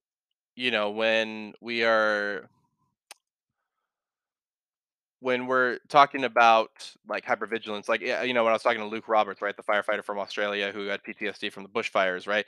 you 0.57 0.71
know 0.71 0.91
when 0.91 1.55
we 1.61 1.85
are 1.85 2.49
when 5.21 5.47
we're 5.47 5.79
talking 5.89 6.25
about 6.25 6.71
like 7.09 7.25
hypervigilance, 7.25 7.89
like 7.89 8.03
you 8.03 8.35
know, 8.35 8.45
when 8.45 8.51
I 8.51 8.55
was 8.55 8.63
talking 8.63 8.81
to 8.81 8.87
Luke 8.87 9.09
Roberts, 9.09 9.41
right, 9.41 9.57
the 9.57 9.63
firefighter 9.63 10.05
from 10.05 10.19
Australia 10.19 10.71
who 10.73 10.87
had 10.87 11.03
PTSD 11.03 11.49
from 11.49 11.63
the 11.63 11.69
bushfires, 11.69 12.27
right, 12.27 12.45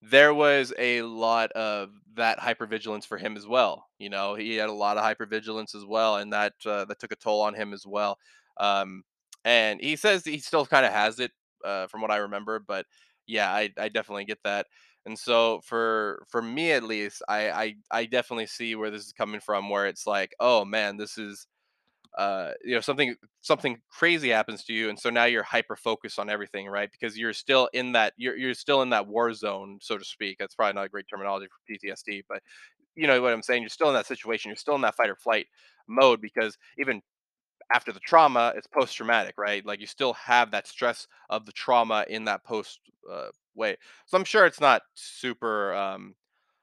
there 0.00 0.32
was 0.32 0.72
a 0.78 1.02
lot 1.02 1.50
of 1.52 1.90
that 2.14 2.38
hypervigilance 2.38 3.04
for 3.04 3.18
him 3.18 3.36
as 3.36 3.46
well. 3.48 3.86
You 3.98 4.10
know, 4.10 4.34
he 4.34 4.56
had 4.56 4.68
a 4.68 4.72
lot 4.72 4.96
of 4.96 5.02
hypervigilance 5.04 5.74
as 5.74 5.84
well, 5.84 6.16
and 6.16 6.32
that 6.32 6.52
uh, 6.64 6.84
that 6.84 7.00
took 7.00 7.12
a 7.12 7.16
toll 7.16 7.40
on 7.40 7.54
him 7.54 7.72
as 7.72 7.84
well. 7.86 8.16
Um, 8.58 9.02
and 9.44 9.80
he 9.80 9.96
says 9.96 10.24
he 10.24 10.38
still 10.38 10.66
kind 10.66 10.86
of 10.86 10.92
has 10.92 11.18
it, 11.20 11.32
uh, 11.64 11.86
from 11.88 12.00
what 12.02 12.10
I 12.10 12.18
remember. 12.18 12.58
But 12.60 12.86
yeah, 13.26 13.50
I 13.52 13.70
I 13.78 13.88
definitely 13.88 14.24
get 14.24 14.38
that. 14.44 14.66
And 15.06 15.18
so 15.18 15.60
for 15.64 16.24
for 16.30 16.42
me 16.42 16.72
at 16.72 16.82
least, 16.84 17.22
I 17.28 17.50
I 17.50 17.74
I 17.90 18.04
definitely 18.06 18.46
see 18.46 18.74
where 18.76 18.90
this 18.90 19.06
is 19.06 19.12
coming 19.12 19.40
from, 19.40 19.68
where 19.70 19.86
it's 19.86 20.06
like, 20.06 20.32
oh 20.40 20.64
man, 20.64 20.96
this 20.96 21.18
is 21.18 21.46
uh 22.18 22.50
you 22.64 22.74
know 22.74 22.80
something 22.80 23.14
something 23.40 23.78
crazy 23.88 24.30
happens 24.30 24.64
to 24.64 24.72
you 24.72 24.88
and 24.88 24.98
so 24.98 25.10
now 25.10 25.24
you're 25.24 25.44
hyper 25.44 25.76
focused 25.76 26.18
on 26.18 26.28
everything 26.28 26.66
right 26.66 26.90
because 26.90 27.16
you're 27.16 27.32
still 27.32 27.68
in 27.72 27.92
that 27.92 28.12
you're, 28.16 28.36
you're 28.36 28.52
still 28.54 28.82
in 28.82 28.90
that 28.90 29.06
war 29.06 29.32
zone 29.32 29.78
so 29.80 29.96
to 29.96 30.04
speak 30.04 30.36
that's 30.38 30.56
probably 30.56 30.72
not 30.74 30.86
a 30.86 30.88
great 30.88 31.06
terminology 31.08 31.46
for 31.46 31.72
ptsd 31.72 32.22
but 32.28 32.42
you 32.96 33.06
know 33.06 33.20
what 33.22 33.32
i'm 33.32 33.42
saying 33.42 33.62
you're 33.62 33.68
still 33.68 33.88
in 33.88 33.94
that 33.94 34.06
situation 34.06 34.48
you're 34.48 34.56
still 34.56 34.74
in 34.76 34.80
that 34.80 34.96
fight 34.96 35.10
or 35.10 35.16
flight 35.16 35.46
mode 35.88 36.20
because 36.20 36.56
even 36.78 37.00
after 37.74 37.92
the 37.92 38.00
trauma 38.00 38.52
it's 38.56 38.66
post 38.66 38.96
traumatic 38.96 39.34
right 39.38 39.64
like 39.66 39.80
you 39.80 39.86
still 39.86 40.12
have 40.14 40.50
that 40.50 40.66
stress 40.66 41.06
of 41.30 41.46
the 41.46 41.52
trauma 41.52 42.04
in 42.08 42.24
that 42.24 42.44
post 42.44 42.80
uh, 43.10 43.28
way 43.54 43.76
so 44.06 44.16
i'm 44.18 44.24
sure 44.24 44.46
it's 44.46 44.60
not 44.60 44.82
super 44.94 45.74
um 45.74 46.14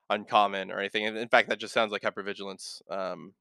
uncommon 0.10 0.72
or 0.72 0.80
anything 0.80 1.06
in 1.06 1.28
fact 1.30 1.50
that 1.50 1.60
just 1.60 1.74
sounds 1.74 1.92
like 1.92 2.02
hypervigilance 2.04 2.82
um 2.92 3.34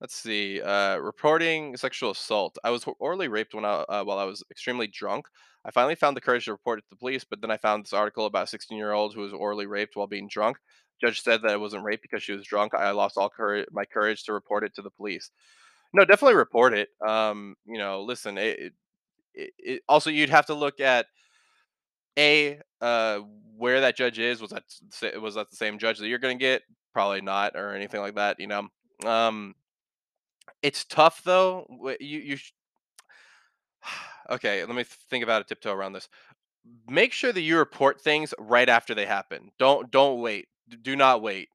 Let's 0.00 0.14
see. 0.14 0.62
Uh, 0.62 0.98
reporting 0.98 1.76
sexual 1.76 2.12
assault. 2.12 2.56
I 2.62 2.70
was 2.70 2.84
orally 3.00 3.26
raped 3.26 3.54
when 3.54 3.64
I, 3.64 3.80
uh, 3.88 4.04
while 4.04 4.18
I 4.18 4.24
was 4.24 4.44
extremely 4.50 4.86
drunk. 4.86 5.26
I 5.64 5.72
finally 5.72 5.96
found 5.96 6.16
the 6.16 6.20
courage 6.20 6.44
to 6.44 6.52
report 6.52 6.78
it 6.78 6.82
to 6.82 6.90
the 6.90 6.96
police, 6.96 7.24
but 7.24 7.40
then 7.40 7.50
I 7.50 7.56
found 7.56 7.84
this 7.84 7.92
article 7.92 8.26
about 8.26 8.44
a 8.44 8.46
16 8.46 8.78
year 8.78 8.92
old 8.92 9.14
who 9.14 9.22
was 9.22 9.32
orally 9.32 9.66
raped 9.66 9.96
while 9.96 10.06
being 10.06 10.28
drunk. 10.28 10.58
Judge 11.00 11.22
said 11.22 11.42
that 11.42 11.52
it 11.52 11.60
wasn't 11.60 11.84
rape 11.84 12.02
because 12.02 12.22
she 12.22 12.32
was 12.32 12.44
drunk. 12.46 12.74
I 12.74 12.90
lost 12.92 13.16
all 13.18 13.28
courage, 13.28 13.66
my 13.72 13.84
courage 13.84 14.22
to 14.24 14.32
report 14.32 14.62
it 14.64 14.74
to 14.76 14.82
the 14.82 14.90
police. 14.90 15.30
No, 15.92 16.04
definitely 16.04 16.36
report 16.36 16.74
it. 16.74 16.90
Um, 17.06 17.56
you 17.66 17.78
know, 17.78 18.02
listen. 18.02 18.36
It, 18.38 18.72
it, 19.34 19.52
it, 19.58 19.82
also, 19.88 20.10
you'd 20.10 20.30
have 20.30 20.46
to 20.46 20.54
look 20.54 20.80
at 20.80 21.06
a 22.18 22.60
uh 22.80 23.20
where 23.56 23.80
that 23.80 23.96
judge 23.96 24.18
is. 24.18 24.40
Was 24.40 24.50
that 24.50 25.20
was 25.20 25.34
that 25.34 25.50
the 25.50 25.56
same 25.56 25.78
judge 25.78 25.98
that 25.98 26.08
you're 26.08 26.18
going 26.18 26.38
to 26.38 26.42
get? 26.42 26.62
Probably 26.92 27.20
not, 27.20 27.56
or 27.56 27.74
anything 27.74 28.00
like 28.00 28.14
that. 28.16 28.38
You 28.40 28.46
know. 28.46 28.68
Um, 29.04 29.54
it's 30.62 30.84
tough 30.84 31.22
though. 31.24 31.66
You 32.00 32.18
you 32.20 32.36
sh- 32.36 32.52
okay, 34.30 34.64
let 34.64 34.74
me 34.74 34.84
think 35.10 35.24
about 35.24 35.42
a 35.42 35.44
tiptoe 35.44 35.72
around 35.72 35.92
this. 35.92 36.08
Make 36.88 37.12
sure 37.12 37.32
that 37.32 37.40
you 37.42 37.58
report 37.58 38.00
things 38.00 38.34
right 38.38 38.68
after 38.68 38.94
they 38.94 39.06
happen. 39.06 39.50
Don't 39.58 39.90
don't 39.90 40.20
wait. 40.20 40.48
Do 40.82 40.96
not 40.96 41.22
wait. 41.22 41.48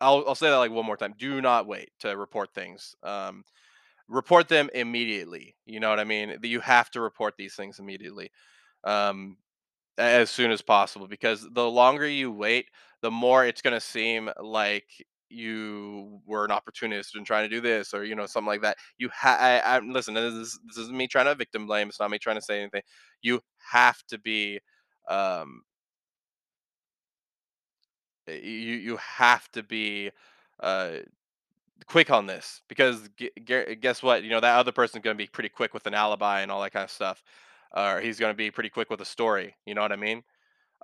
I'll 0.00 0.24
I'll 0.28 0.34
say 0.34 0.48
that 0.50 0.56
like 0.56 0.70
one 0.70 0.86
more 0.86 0.96
time. 0.96 1.14
Do 1.18 1.40
not 1.40 1.66
wait 1.66 1.90
to 2.00 2.16
report 2.16 2.54
things. 2.54 2.94
Um, 3.02 3.44
report 4.08 4.48
them 4.48 4.70
immediately. 4.74 5.56
You 5.66 5.80
know 5.80 5.90
what 5.90 6.00
I 6.00 6.04
mean? 6.04 6.36
You 6.42 6.60
have 6.60 6.90
to 6.92 7.00
report 7.00 7.34
these 7.38 7.54
things 7.54 7.78
immediately. 7.78 8.30
Um, 8.84 9.38
as 9.98 10.30
soon 10.30 10.50
as 10.50 10.62
possible 10.62 11.08
because 11.08 11.46
the 11.52 11.68
longer 11.68 12.08
you 12.08 12.30
wait, 12.32 12.66
the 13.02 13.10
more 13.10 13.44
it's 13.46 13.62
going 13.62 13.74
to 13.74 13.80
seem 13.80 14.30
like 14.40 14.86
you 15.30 16.20
were 16.26 16.44
an 16.44 16.50
opportunist 16.50 17.16
and 17.16 17.26
trying 17.26 17.48
to 17.48 17.54
do 17.54 17.60
this 17.60 17.92
or 17.94 18.04
you 18.04 18.14
know 18.14 18.26
something 18.26 18.48
like 18.48 18.62
that. 18.62 18.76
You 18.98 19.10
ha- 19.14 19.38
I, 19.40 19.58
I 19.60 19.78
listen. 19.80 20.14
This 20.14 20.34
is 20.34 20.60
this 20.66 20.78
is 20.78 20.90
me 20.92 21.06
trying 21.08 21.26
to 21.26 21.34
victim 21.34 21.66
blame. 21.66 21.88
It's 21.88 22.00
not 22.00 22.10
me 22.10 22.18
trying 22.18 22.36
to 22.36 22.42
say 22.42 22.60
anything. 22.60 22.82
You 23.22 23.40
have 23.72 24.02
to 24.08 24.18
be, 24.18 24.60
um, 25.08 25.62
you 28.28 28.76
you 28.76 28.96
have 28.98 29.50
to 29.52 29.62
be, 29.62 30.10
uh, 30.60 30.98
quick 31.86 32.10
on 32.10 32.26
this 32.26 32.62
because 32.68 33.08
gu- 33.18 33.74
guess 33.76 34.02
what? 34.02 34.22
You 34.24 34.30
know 34.30 34.40
that 34.40 34.58
other 34.58 34.72
person's 34.72 35.02
going 35.04 35.16
to 35.16 35.22
be 35.22 35.28
pretty 35.28 35.48
quick 35.48 35.74
with 35.74 35.86
an 35.86 35.94
alibi 35.94 36.40
and 36.40 36.50
all 36.50 36.62
that 36.62 36.72
kind 36.72 36.84
of 36.84 36.90
stuff, 36.90 37.22
or 37.76 38.00
he's 38.00 38.18
going 38.18 38.32
to 38.32 38.36
be 38.36 38.50
pretty 38.50 38.70
quick 38.70 38.90
with 38.90 39.00
a 39.00 39.04
story. 39.04 39.56
You 39.66 39.74
know 39.74 39.82
what 39.82 39.92
I 39.92 39.96
mean? 39.96 40.22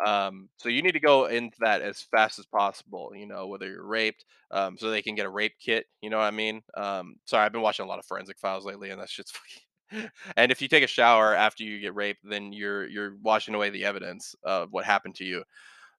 Um, 0.04 0.48
so 0.58 0.68
you 0.68 0.82
need 0.82 0.92
to 0.92 1.00
go 1.00 1.26
into 1.26 1.56
that 1.60 1.80
as 1.80 2.02
fast 2.02 2.38
as 2.40 2.46
possible, 2.46 3.12
you 3.14 3.26
know, 3.26 3.46
whether 3.46 3.68
you're 3.68 3.86
raped, 3.86 4.24
um, 4.50 4.76
so 4.76 4.90
they 4.90 5.02
can 5.02 5.14
get 5.14 5.26
a 5.26 5.30
rape 5.30 5.54
kit, 5.60 5.86
you 6.02 6.10
know 6.10 6.18
what 6.18 6.24
I 6.24 6.32
mean? 6.32 6.62
Um, 6.76 7.16
sorry, 7.26 7.44
I've 7.46 7.52
been 7.52 7.60
watching 7.62 7.84
a 7.84 7.88
lot 7.88 8.00
of 8.00 8.04
forensic 8.06 8.38
files 8.38 8.64
lately, 8.66 8.90
and 8.90 9.00
that 9.00 9.08
shit's 9.08 9.30
fucking 9.32 10.10
and 10.36 10.50
if 10.50 10.60
you 10.62 10.66
take 10.68 10.82
a 10.82 10.88
shower 10.88 11.34
after 11.34 11.62
you 11.62 11.78
get 11.80 11.94
raped, 11.94 12.20
then 12.24 12.52
you're 12.52 12.88
you're 12.88 13.16
washing 13.22 13.54
away 13.54 13.70
the 13.70 13.84
evidence 13.84 14.34
of 14.42 14.72
what 14.72 14.84
happened 14.84 15.14
to 15.16 15.24
you. 15.24 15.44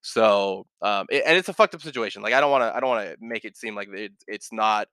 So, 0.05 0.67
um, 0.83 1.07
it, 1.09 1.23
and 1.25 1.35
it's 1.35 1.49
a 1.49 1.53
fucked 1.53 1.73
up 1.73 1.81
situation. 1.81 2.21
Like 2.21 2.33
I 2.33 2.39
don't 2.39 2.51
want 2.51 2.61
to, 2.61 2.75
I 2.75 2.79
don't 2.79 2.89
want 2.89 3.09
to 3.09 3.15
make 3.19 3.43
it 3.43 3.57
seem 3.57 3.73
like 3.73 3.89
it, 3.91 4.11
it's 4.27 4.53
not 4.53 4.87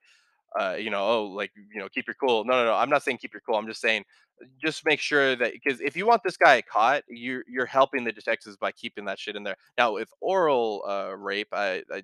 uh, 0.59 0.75
you 0.78 0.90
know, 0.90 1.02
oh, 1.02 1.25
like, 1.26 1.50
you 1.73 1.81
know, 1.81 1.88
keep 1.88 2.07
your 2.07 2.14
cool. 2.14 2.45
No, 2.45 2.52
no, 2.52 2.64
no. 2.64 2.75
I'm 2.75 2.90
not 2.90 3.02
saying 3.02 3.19
keep 3.19 3.33
your 3.33 3.42
cool. 3.47 3.57
I'm 3.57 3.66
just 3.66 3.81
saying, 3.81 4.04
uh, 4.42 4.47
just 4.62 4.85
make 4.85 5.00
sure 5.00 5.37
that 5.37 5.52
because 5.52 5.81
if 5.81 5.97
you 5.97 6.07
want 6.07 6.23
this 6.25 6.37
guy 6.37 6.62
caught, 6.62 7.02
you're 7.09 7.45
you're 7.47 7.66
helping 7.66 8.04
the 8.04 8.12
detectives 8.12 8.57
by 8.57 8.73
keeping 8.73 9.04
that 9.07 9.19
shit 9.19 9.37
in 9.37 9.42
there. 9.42 9.57
Now, 9.78 9.95
with 9.95 10.09
oral 10.21 10.85
uh, 10.87 11.16
rape, 11.16 11.49
I, 11.52 11.83
I, 11.92 12.02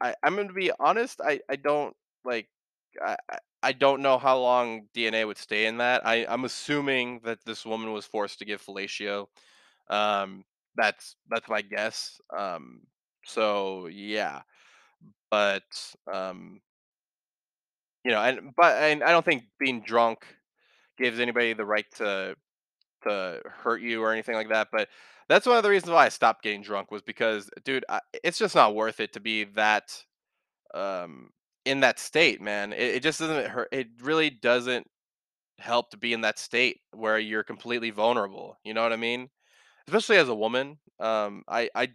I 0.00 0.14
I'm 0.22 0.36
to 0.36 0.52
be 0.52 0.70
honest. 0.78 1.20
I, 1.24 1.40
I 1.50 1.56
don't 1.56 1.94
like. 2.24 2.48
I 3.02 3.16
I 3.62 3.72
don't 3.72 4.00
know 4.00 4.18
how 4.18 4.38
long 4.38 4.88
DNA 4.94 5.26
would 5.26 5.38
stay 5.38 5.66
in 5.66 5.78
that. 5.78 6.06
I, 6.06 6.26
I'm 6.28 6.44
assuming 6.44 7.20
that 7.24 7.44
this 7.44 7.64
woman 7.66 7.92
was 7.92 8.06
forced 8.06 8.38
to 8.38 8.44
give 8.44 8.64
fellatio. 8.64 9.26
Um, 9.88 10.44
that's 10.76 11.16
that's 11.30 11.48
my 11.48 11.62
guess. 11.62 12.20
Um, 12.36 12.82
so 13.24 13.86
yeah, 13.88 14.42
but 15.30 15.64
um, 16.12 16.60
You 18.04 18.12
know, 18.12 18.22
and 18.22 18.54
but 18.56 18.80
and 18.82 19.02
I 19.02 19.10
don't 19.10 19.24
think 19.24 19.44
being 19.58 19.80
drunk 19.82 20.20
gives 20.98 21.20
anybody 21.20 21.52
the 21.54 21.66
right 21.66 21.86
to 21.96 22.36
to 23.04 23.42
hurt 23.46 23.82
you 23.82 24.02
or 24.02 24.12
anything 24.12 24.34
like 24.36 24.50
that. 24.50 24.68
But 24.72 24.88
that's 25.28 25.46
one 25.46 25.56
of 25.56 25.64
the 25.64 25.70
reasons 25.70 25.92
why 25.92 26.06
I 26.06 26.10
stopped 26.10 26.42
getting 26.44 26.62
drunk 26.62 26.90
was 26.92 27.02
because, 27.02 27.50
dude, 27.64 27.84
I, 27.88 28.00
it's 28.24 28.38
just 28.38 28.54
not 28.56 28.74
worth 28.74 29.00
it 29.00 29.12
to 29.14 29.20
be 29.20 29.44
that 29.44 30.04
um 30.74 31.30
in 31.66 31.80
that 31.80 31.98
state, 32.00 32.40
man. 32.42 32.72
It, 32.72 32.96
it 32.96 33.02
just 33.04 33.20
doesn't 33.20 33.50
hurt. 33.50 33.68
It 33.72 33.88
really 34.02 34.30
doesn't 34.30 34.86
help 35.58 35.90
to 35.92 35.98
be 35.98 36.12
in 36.14 36.22
that 36.22 36.38
state 36.38 36.80
where 36.92 37.18
you're 37.18 37.44
completely 37.44 37.90
vulnerable. 37.90 38.58
You 38.64 38.74
know 38.74 38.82
what 38.82 38.92
I 38.94 38.96
mean? 38.96 39.30
Especially 39.88 40.16
as 40.16 40.28
a 40.28 40.34
woman. 40.34 40.78
Um, 40.98 41.44
I 41.48 41.70
I 41.74 41.88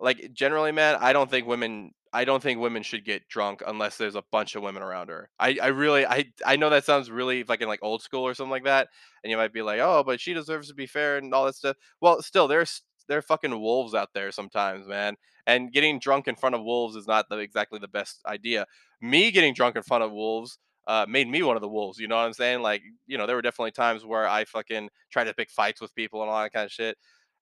like, 0.00 0.32
generally, 0.34 0.72
man, 0.72 0.96
I 1.00 1.12
don't 1.12 1.30
think 1.30 1.46
women 1.46 1.92
I 2.12 2.24
don't 2.24 2.42
think 2.42 2.60
women 2.60 2.82
should 2.82 3.04
get 3.04 3.28
drunk 3.28 3.62
unless 3.66 3.96
there's 3.98 4.16
a 4.16 4.24
bunch 4.32 4.56
of 4.56 4.62
women 4.62 4.82
around 4.82 5.08
her. 5.10 5.30
I 5.40 5.58
I 5.62 5.68
really 5.68 6.06
I 6.06 6.26
I 6.46 6.56
know 6.56 6.70
that 6.70 6.84
sounds 6.86 7.10
really 7.10 7.42
fucking, 7.44 7.68
like, 7.68 7.80
old 7.82 8.02
school 8.02 8.26
or 8.26 8.34
something 8.34 8.50
like 8.52 8.64
that, 8.64 8.88
and 9.24 9.30
you 9.30 9.36
might 9.38 9.52
be 9.54 9.62
like, 9.62 9.80
"Oh, 9.80 10.02
but 10.04 10.20
she 10.20 10.34
deserves 10.34 10.68
to 10.68 10.74
be 10.74 10.86
fair," 10.86 11.18
and 11.18 11.34
all 11.34 11.46
that 11.46 11.56
stuff. 11.56 11.76
Well, 12.00 12.22
still, 12.22 12.48
there's 12.48 12.82
there 13.08 13.18
are 13.18 13.22
fucking 13.22 13.58
wolves 13.60 13.94
out 13.94 14.10
there 14.14 14.32
sometimes, 14.32 14.86
man, 14.88 15.16
and 15.46 15.72
getting 15.72 15.98
drunk 16.00 16.28
in 16.28 16.36
front 16.36 16.54
of 16.56 16.62
wolves 16.64 16.96
is 16.96 17.06
not 17.08 17.28
the 17.30 17.38
exactly 17.38 17.78
the 17.80 17.88
best 17.88 18.20
idea. 18.26 18.66
Me 19.02 19.30
getting 19.32 19.54
drunk 19.54 19.76
in 19.76 19.82
front 19.84 20.04
of 20.04 20.12
wolves, 20.12 20.58
uh, 20.86 21.06
made 21.08 21.28
me 21.28 21.42
one 21.42 21.56
of 21.56 21.62
the 21.62 21.68
wolves, 21.68 21.98
you 21.98 22.08
know 22.08 22.16
what 22.16 22.26
I'm 22.26 22.32
saying? 22.32 22.62
Like, 22.62 22.82
you 23.06 23.18
know, 23.18 23.26
there 23.26 23.36
were 23.36 23.42
definitely 23.42 23.72
times 23.72 24.04
where 24.04 24.28
I 24.28 24.44
fucking 24.44 24.88
tried 25.10 25.24
to 25.24 25.34
pick 25.34 25.50
fights 25.50 25.80
with 25.80 25.94
people 25.94 26.22
and 26.22 26.30
all 26.30 26.42
that 26.42 26.52
kind 26.52 26.64
of 26.64 26.72
shit. 26.72 26.96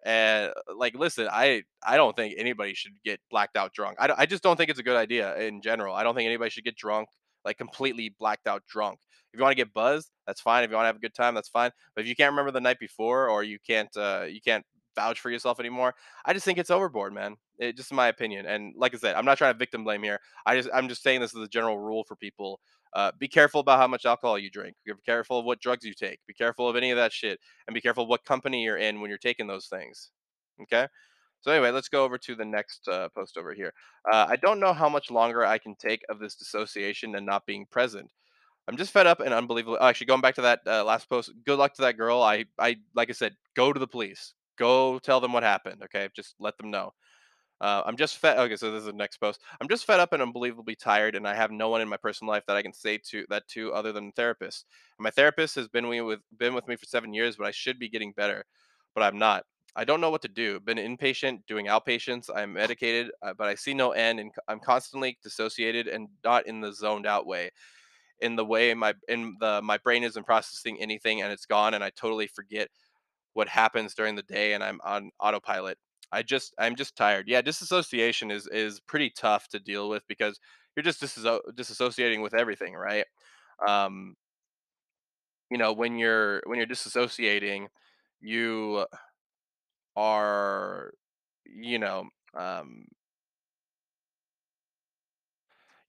And 0.05 0.51
uh, 0.51 0.75
like, 0.77 0.95
listen, 0.95 1.29
I 1.31 1.63
I 1.83 1.97
don't 1.97 2.17
think 2.17 2.35
anybody 2.39 2.75
should 2.75 2.93
get 3.05 3.21
blacked 3.31 3.57
out 3.57 3.73
drunk. 3.73 3.97
I, 4.01 4.13
I 4.19 4.27
just 4.27 4.43
don't 4.43 4.57
think 4.57 4.71
it's 4.71 4.79
a 4.79 4.83
good 4.85 4.97
idea 4.97 5.37
in 5.37 5.61
general. 5.61 5.95
I 5.95 6.03
don't 6.03 6.15
think 6.15 6.27
anybody 6.27 6.51
should 6.51 6.65
get 6.65 6.77
drunk, 6.77 7.09
like 7.45 7.59
completely 7.59 8.15
blacked 8.19 8.47
out 8.47 8.63
drunk. 8.67 8.99
If 9.33 9.39
you 9.39 9.43
want 9.43 9.53
to 9.53 9.63
get 9.63 9.73
buzzed, 9.73 10.11
that's 10.27 10.41
fine. 10.41 10.65
If 10.65 10.71
you 10.71 10.77
want 10.77 10.85
to 10.85 10.89
have 10.89 10.97
a 10.97 11.01
good 11.01 11.15
time, 11.15 11.35
that's 11.35 11.49
fine. 11.49 11.71
But 11.95 12.03
if 12.03 12.09
you 12.09 12.17
can't 12.17 12.33
remember 12.33 12.51
the 12.51 12.61
night 12.61 12.79
before, 12.81 13.29
or 13.29 13.45
you 13.45 13.59
can't 13.65 13.95
uh, 13.97 14.25
you 14.29 14.41
can't 14.41 14.65
vouch 14.97 15.21
for 15.21 15.31
yourself 15.31 15.61
anymore, 15.61 15.95
I 16.25 16.33
just 16.33 16.45
think 16.45 16.59
it's 16.59 16.71
overboard, 16.71 17.13
man. 17.13 17.37
It, 17.59 17.77
just 17.77 17.93
my 17.93 18.09
opinion. 18.09 18.47
And 18.47 18.75
like 18.77 18.95
I 18.95 18.99
said, 18.99 19.15
I'm 19.15 19.25
not 19.25 19.39
trying 19.39 19.53
to 19.53 19.59
victim 19.59 19.85
blame 19.85 20.03
here. 20.03 20.19
I 20.47 20.57
just 20.57 20.71
I'm 20.73 20.89
just 20.89 21.03
saying 21.03 21.21
this 21.21 21.35
is 21.35 21.43
a 21.43 21.49
general 21.49 21.79
rule 21.79 22.05
for 22.05 22.17
people. 22.17 22.59
Uh, 22.93 23.13
be 23.19 23.29
careful 23.29 23.61
about 23.61 23.79
how 23.79 23.87
much 23.87 24.05
alcohol 24.05 24.39
you 24.39 24.51
drink. 24.51 24.77
Be 24.85 24.93
careful 25.07 25.39
of 25.39 25.45
what 25.45 25.61
drugs 25.61 25.85
you 25.85 25.95
take. 25.95 26.19
Be 26.27 26.35
careful 26.35 26.69
of 26.69 26.77
any 26.77 26.91
of 26.91 26.97
that 26.97 27.13
shit 27.13 27.39
and 27.67 27.75
be 27.75 27.81
careful 27.81 28.07
what 28.07 28.25
company 28.25 28.65
you're 28.65 28.79
in 28.79 29.01
when 29.01 29.11
you're 29.11 29.19
taking 29.19 29.47
those 29.47 29.67
things. 29.67 30.11
Okay. 30.63 30.87
So 31.43 31.51
anyway, 31.51 31.71
let's 31.71 31.89
go 31.89 32.05
over 32.05 32.19
to 32.19 32.35
the 32.35 32.45
next 32.45 32.87
uh, 32.89 33.09
post 33.11 33.39
over 33.39 33.55
here. 33.55 33.73
Uh, 34.13 34.27
I 34.29 34.37
don't 34.37 34.61
know 34.61 34.73
how 34.73 34.89
much 34.89 35.11
longer 35.11 35.47
I 35.47 35.57
can 35.59 35.75
take 35.77 36.03
of 36.09 36.19
this 36.19 36.35
dissociation 36.35 37.15
and 37.15 37.25
not 37.25 37.47
being 37.47 37.67
present. 37.71 38.11
I'm 38.69 38.77
just 38.77 38.93
fed 38.93 39.07
up 39.07 39.21
and 39.21 39.33
unbelievable. 39.33 39.79
Oh, 39.81 39.87
actually, 39.87 40.09
going 40.09 40.21
back 40.21 40.35
to 40.35 40.43
that 40.43 40.61
uh, 40.67 40.85
last 40.85 41.09
post. 41.09 41.33
Good 41.47 41.59
luck 41.59 41.75
to 41.75 41.83
that 41.83 41.97
girl. 41.97 42.23
I, 42.23 42.45
I, 42.59 42.77
like 42.95 43.09
I 43.09 43.15
said, 43.15 43.35
go 43.57 43.73
to 43.73 43.81
the 43.81 43.87
police. 43.87 44.35
Go 44.59 44.99
tell 44.99 45.21
them 45.21 45.33
what 45.33 45.43
happened. 45.43 45.83
Okay, 45.85 46.09
just 46.15 46.35
let 46.39 46.59
them 46.59 46.71
know. 46.71 46.93
Uh, 47.61 47.83
I'm 47.85 47.97
just 47.97 48.17
fed. 48.17 48.39
Okay, 48.39 48.57
so 48.57 48.71
this 48.71 48.81
is 48.81 48.87
the 48.87 48.93
next 48.93 49.19
post. 49.19 49.41
I'm 49.61 49.69
just 49.69 49.85
fed 49.85 50.01
up 50.01 50.13
and 50.13 50.23
unbelievably 50.23 50.77
tired, 50.77 51.15
and 51.15 51.29
I 51.29 51.35
have 51.35 51.51
no 51.51 51.69
one 51.69 51.81
in 51.81 51.89
my 51.89 51.99
personal 51.99 52.33
life 52.33 52.45
that 52.47 52.57
I 52.57 52.63
can 52.63 52.73
say 52.73 52.99
to 53.11 53.27
that 53.29 53.47
to 53.49 53.73
other 53.73 53.93
than 53.93 54.09
a 54.09 54.13
therapist. 54.13 54.67
And 54.99 55.05
my 55.05 55.11
therapist 55.11 55.55
has 55.57 55.69
been 55.69 55.87
with 55.89 56.21
been 56.39 56.55
with 56.55 56.67
me 56.69 56.77
for 56.77 56.87
seven 56.87 57.13
years, 57.13 57.37
but 57.37 57.47
I 57.47 57.51
should 57.51 57.79
be 57.79 57.89
getting 57.89 58.13
better, 58.13 58.45
but 58.95 59.03
I'm 59.03 59.19
not. 59.19 59.45
I 59.77 59.85
don't 59.85 60.01
know 60.01 60.11
what 60.11 60.23
to 60.23 60.29
do. 60.29 60.59
Been 60.61 60.79
inpatient, 60.79 61.47
doing 61.47 61.67
outpatients. 61.67 62.29
I'm 62.35 62.55
medicated, 62.55 63.13
uh, 63.23 63.35
but 63.37 63.47
I 63.47 63.55
see 63.55 63.75
no 63.75 63.93
end, 63.93 64.21
and 64.21 64.33
I'm 64.49 64.61
constantly 64.61 65.19
dissociated 65.23 65.87
and 65.87 66.09
not 66.25 66.47
in 66.47 66.61
the 66.61 66.73
zoned 66.73 67.07
out 67.07 67.27
way. 67.27 67.51
In 68.21 68.37
the 68.37 68.45
way 68.45 68.75
my 68.75 68.95
in 69.09 69.37
the 69.41 69.61
my 69.63 69.79
brain 69.79 70.03
isn't 70.05 70.25
processing 70.25 70.81
anything, 70.81 71.23
and 71.23 71.33
it's 71.33 71.47
gone, 71.47 71.75
and 71.75 71.85
I 71.85 71.91
totally 71.91 72.27
forget 72.27 72.69
what 73.35 73.49
happens 73.49 73.95
during 73.95 74.15
the 74.15 74.23
day 74.23 74.55
and 74.55 74.63
I'm 74.65 74.81
on 74.85 75.11
autopilot. 75.21 75.79
I 76.13 76.23
just 76.23 76.55
I'm 76.59 76.77
just 76.77 76.97
tired. 76.97 77.29
Yeah, 77.29 77.43
disassociation 77.43 78.31
is 78.31 78.47
is 78.49 78.81
pretty 78.81 79.11
tough 79.11 79.49
to 79.49 79.61
deal 79.61 79.89
with 79.89 80.03
because 80.09 80.39
you're 80.77 80.83
just 80.85 81.01
disasso- 81.03 81.41
disassociating 81.55 82.23
with 82.23 82.35
everything, 82.35 82.75
right? 82.75 83.05
Um, 83.67 84.17
you 85.51 85.59
know, 85.59 85.73
when 85.73 85.99
you're 85.99 86.43
when 86.47 86.59
you're 86.59 86.67
disassociating, 86.67 87.67
you 88.21 88.85
are 89.97 90.93
you 91.45 91.79
know, 91.79 92.09
um 92.35 92.85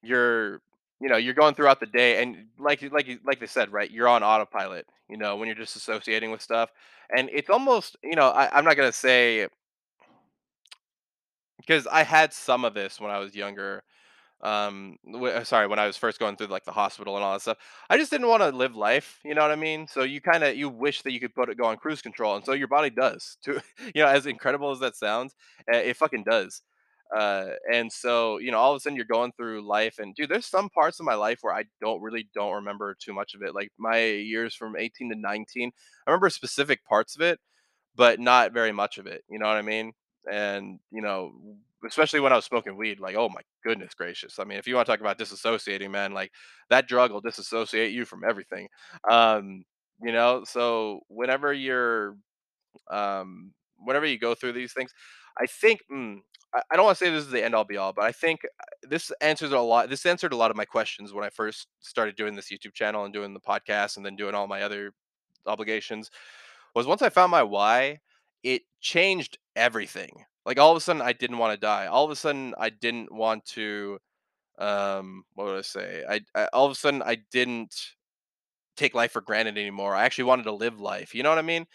you're 0.01 0.62
you 1.00 1.10
know, 1.10 1.18
you're 1.18 1.34
going 1.34 1.56
throughout 1.56 1.80
the 1.80 1.88
day 1.88 2.22
and 2.22 2.46
like 2.60 2.82
like 2.92 3.08
like 3.25 3.40
they 3.40 3.48
said, 3.48 3.72
right? 3.72 3.90
You're 3.90 4.08
on 4.08 4.24
autopilot, 4.24 4.86
you 5.10 5.18
know, 5.18 5.36
when 5.36 5.48
you're 5.48 5.56
disassociating 5.56 6.32
with 6.32 6.42
stuff. 6.42 6.70
And 7.16 7.30
it's 7.34 7.50
almost, 7.50 7.98
you 8.04 8.16
know, 8.16 8.28
I, 8.30 8.56
I'm 8.56 8.66
not 8.66 8.78
gonna 8.78 8.92
say 8.92 9.48
because 11.62 11.88
I 11.88 12.03
had 12.03 12.34
some 12.34 12.65
of 12.65 12.74
this 12.74 13.00
when 13.00 13.12
I 13.12 13.20
was 13.20 13.36
younger. 13.36 13.84
Um, 14.41 14.98
w- 15.12 15.34
uh, 15.34 15.44
sorry, 15.44 15.68
when 15.68 15.80
I 15.80 15.88
was 15.88 15.98
first 15.98 16.20
going 16.20 16.36
through 16.36 16.48
like 16.48 16.65
the 16.65 16.72
hospital 16.72 17.15
and 17.15 17.24
all 17.24 17.34
that 17.34 17.41
stuff, 17.41 17.58
I 17.89 17.98
just 17.98 18.12
didn't 18.12 18.27
want 18.27 18.44
to 18.44 18.50
live 18.50 18.75
life. 18.75 19.20
You 19.24 19.36
know 19.36 19.41
what 19.41 19.51
I 19.51 19.56
mean? 19.56 19.88
So 19.88 20.03
you 20.03 20.22
kind 20.22 20.44
of 20.44 20.56
you 20.58 20.70
wish 20.70 21.01
that 21.03 21.13
you 21.13 21.20
could 21.20 21.36
put 21.36 21.50
it 21.50 21.58
go 21.58 21.65
on 21.65 21.77
cruise 21.77 22.01
control, 22.01 22.36
and 22.36 22.46
so 22.46 22.53
your 22.53 22.68
body 22.68 22.89
does. 22.89 23.38
To 23.44 23.62
you 23.96 24.01
know, 24.03 24.08
as 24.08 24.25
incredible 24.27 24.72
as 24.72 24.80
that 24.80 24.96
sounds, 24.96 25.36
uh, 25.74 25.77
it 25.77 25.98
fucking 25.98 26.24
does. 26.30 26.63
Uh, 27.15 27.51
and 27.74 27.91
so 27.91 28.38
you 28.39 28.51
know, 28.51 28.58
all 28.58 28.72
of 28.72 28.77
a 28.77 28.80
sudden 28.80 28.96
you're 28.96 29.06
going 29.06 29.34
through 29.34 29.68
life, 29.68 30.00
and 30.00 30.15
dude, 30.15 30.30
there's 30.30 30.46
some 30.48 30.70
parts 30.70 31.00
of 31.00 31.06
my 31.06 31.15
life 31.15 31.39
where 31.41 31.53
I 31.53 31.65
don't 31.82 32.01
really 32.01 32.30
don't 32.34 32.53
remember 32.56 32.96
too 33.00 33.13
much 33.13 33.34
of 33.36 33.41
it. 33.44 33.53
Like 33.53 33.70
my 33.77 34.00
years 34.03 34.56
from 34.56 34.77
18 34.77 35.10
to 35.12 35.15
19, 35.20 35.72
I 36.08 36.12
remember 36.12 36.30
specific 36.30 36.86
parts 36.86 37.15
of 37.15 37.22
it, 37.22 37.39
but 37.96 38.20
not 38.20 38.53
very 38.53 38.72
much 38.74 38.98
of 38.98 39.08
it. 39.08 39.24
You 39.30 39.39
know 39.39 39.48
what 39.48 39.58
I 39.58 39.62
mean? 39.63 39.94
And 40.30 40.80
you 40.92 41.01
know, 41.01 41.34
especially 41.88 42.20
when 42.20 42.32
I 42.34 42.36
was 42.36 42.46
smoking 42.46 42.78
weed, 42.78 43.00
like, 43.00 43.16
oh 43.16 43.30
my 43.30 43.42
goodness 43.63 43.94
gracious. 43.94 44.40
I 44.40 44.44
mean, 44.44 44.58
if 44.58 44.68
you 44.68 44.75
want 44.75 44.86
to 44.86 44.92
talk 44.92 45.01
about 45.01 45.18
disassociating, 45.18 45.92
man, 45.92 46.13
like 46.13 46.32
that 46.70 46.88
drug 46.88 47.12
will 47.12 47.22
disassociate 47.22 47.92
you 47.92 48.06
from 48.06 48.24
everything. 48.28 48.68
Um, 49.10 49.63
you 50.01 50.12
know, 50.12 50.44
so 50.46 51.01
whenever 51.08 51.54
you're 51.54 52.16
um 52.92 53.54
whenever 53.78 54.06
you 54.06 54.20
go 54.20 54.36
through 54.36 54.54
these 54.54 54.74
things, 54.74 54.94
I 55.40 55.46
think 55.48 55.82
mm, 55.92 56.18
I 56.54 56.62
I 56.72 56.75
don't 56.75 56.86
want 56.86 56.98
to 56.98 57.06
say 57.06 57.12
this 57.12 57.25
is 57.25 57.32
the 57.32 57.44
end 57.44 57.56
all 57.56 57.63
be 57.63 57.78
all, 57.78 57.94
but 57.94 58.06
I 58.06 58.12
think 58.12 58.42
uh, 58.46 58.88
this 58.90 59.12
answers 59.22 59.51
a 59.51 59.60
lot. 59.60 59.90
This 59.90 60.06
answered 60.06 60.34
a 60.34 60.38
lot 60.38 60.51
of 60.51 60.58
my 60.58 60.66
questions 60.66 61.13
when 61.13 61.24
I 61.24 61.30
first 61.30 61.68
started 61.80 62.16
doing 62.16 62.36
this 62.36 62.51
YouTube 62.51 62.74
channel 62.74 63.06
and 63.06 63.13
doing 63.13 63.34
the 63.34 63.40
podcast 63.40 63.98
and 63.98 64.06
then 64.06 64.16
doing 64.16 64.36
all 64.36 64.48
my 64.48 64.62
other 64.63 64.94
obligations 65.48 66.12
was 66.75 66.88
once 66.88 67.01
I 67.01 67.10
found 67.10 67.32
my 67.32 67.44
why, 67.44 68.00
it 68.43 68.63
changed 68.81 69.38
everything. 69.55 70.25
Like 70.45 70.60
all 70.60 70.71
of 70.71 70.77
a 70.77 70.81
sudden 70.81 71.01
I 71.01 71.13
didn't 71.13 71.38
want 71.38 71.53
to 71.53 71.60
die. 71.60 71.88
All 71.88 72.05
of 72.05 72.12
a 72.12 72.15
sudden 72.15 72.53
I 72.57 72.69
didn't 72.69 73.12
want 73.12 73.45
to 73.48 74.00
um 74.60 75.24
what 75.36 75.48
would 75.48 75.60
I 75.60 75.62
say? 75.63 76.03
I, 76.10 76.21
I 76.36 76.48
all 76.53 76.65
of 76.65 76.71
a 76.74 76.75
sudden 76.75 77.03
I 77.03 77.17
didn't 77.31 77.75
take 78.77 78.95
life 78.95 79.12
for 79.12 79.21
granted 79.21 79.57
anymore. 79.57 79.95
I 79.95 80.05
actually 80.05 80.25
wanted 80.25 80.43
to 80.43 80.53
live 80.53 80.79
life. 80.79 81.15
You 81.15 81.24
know 81.24 81.29
what 81.29 81.39
I 81.39 81.43
mean? 81.43 81.65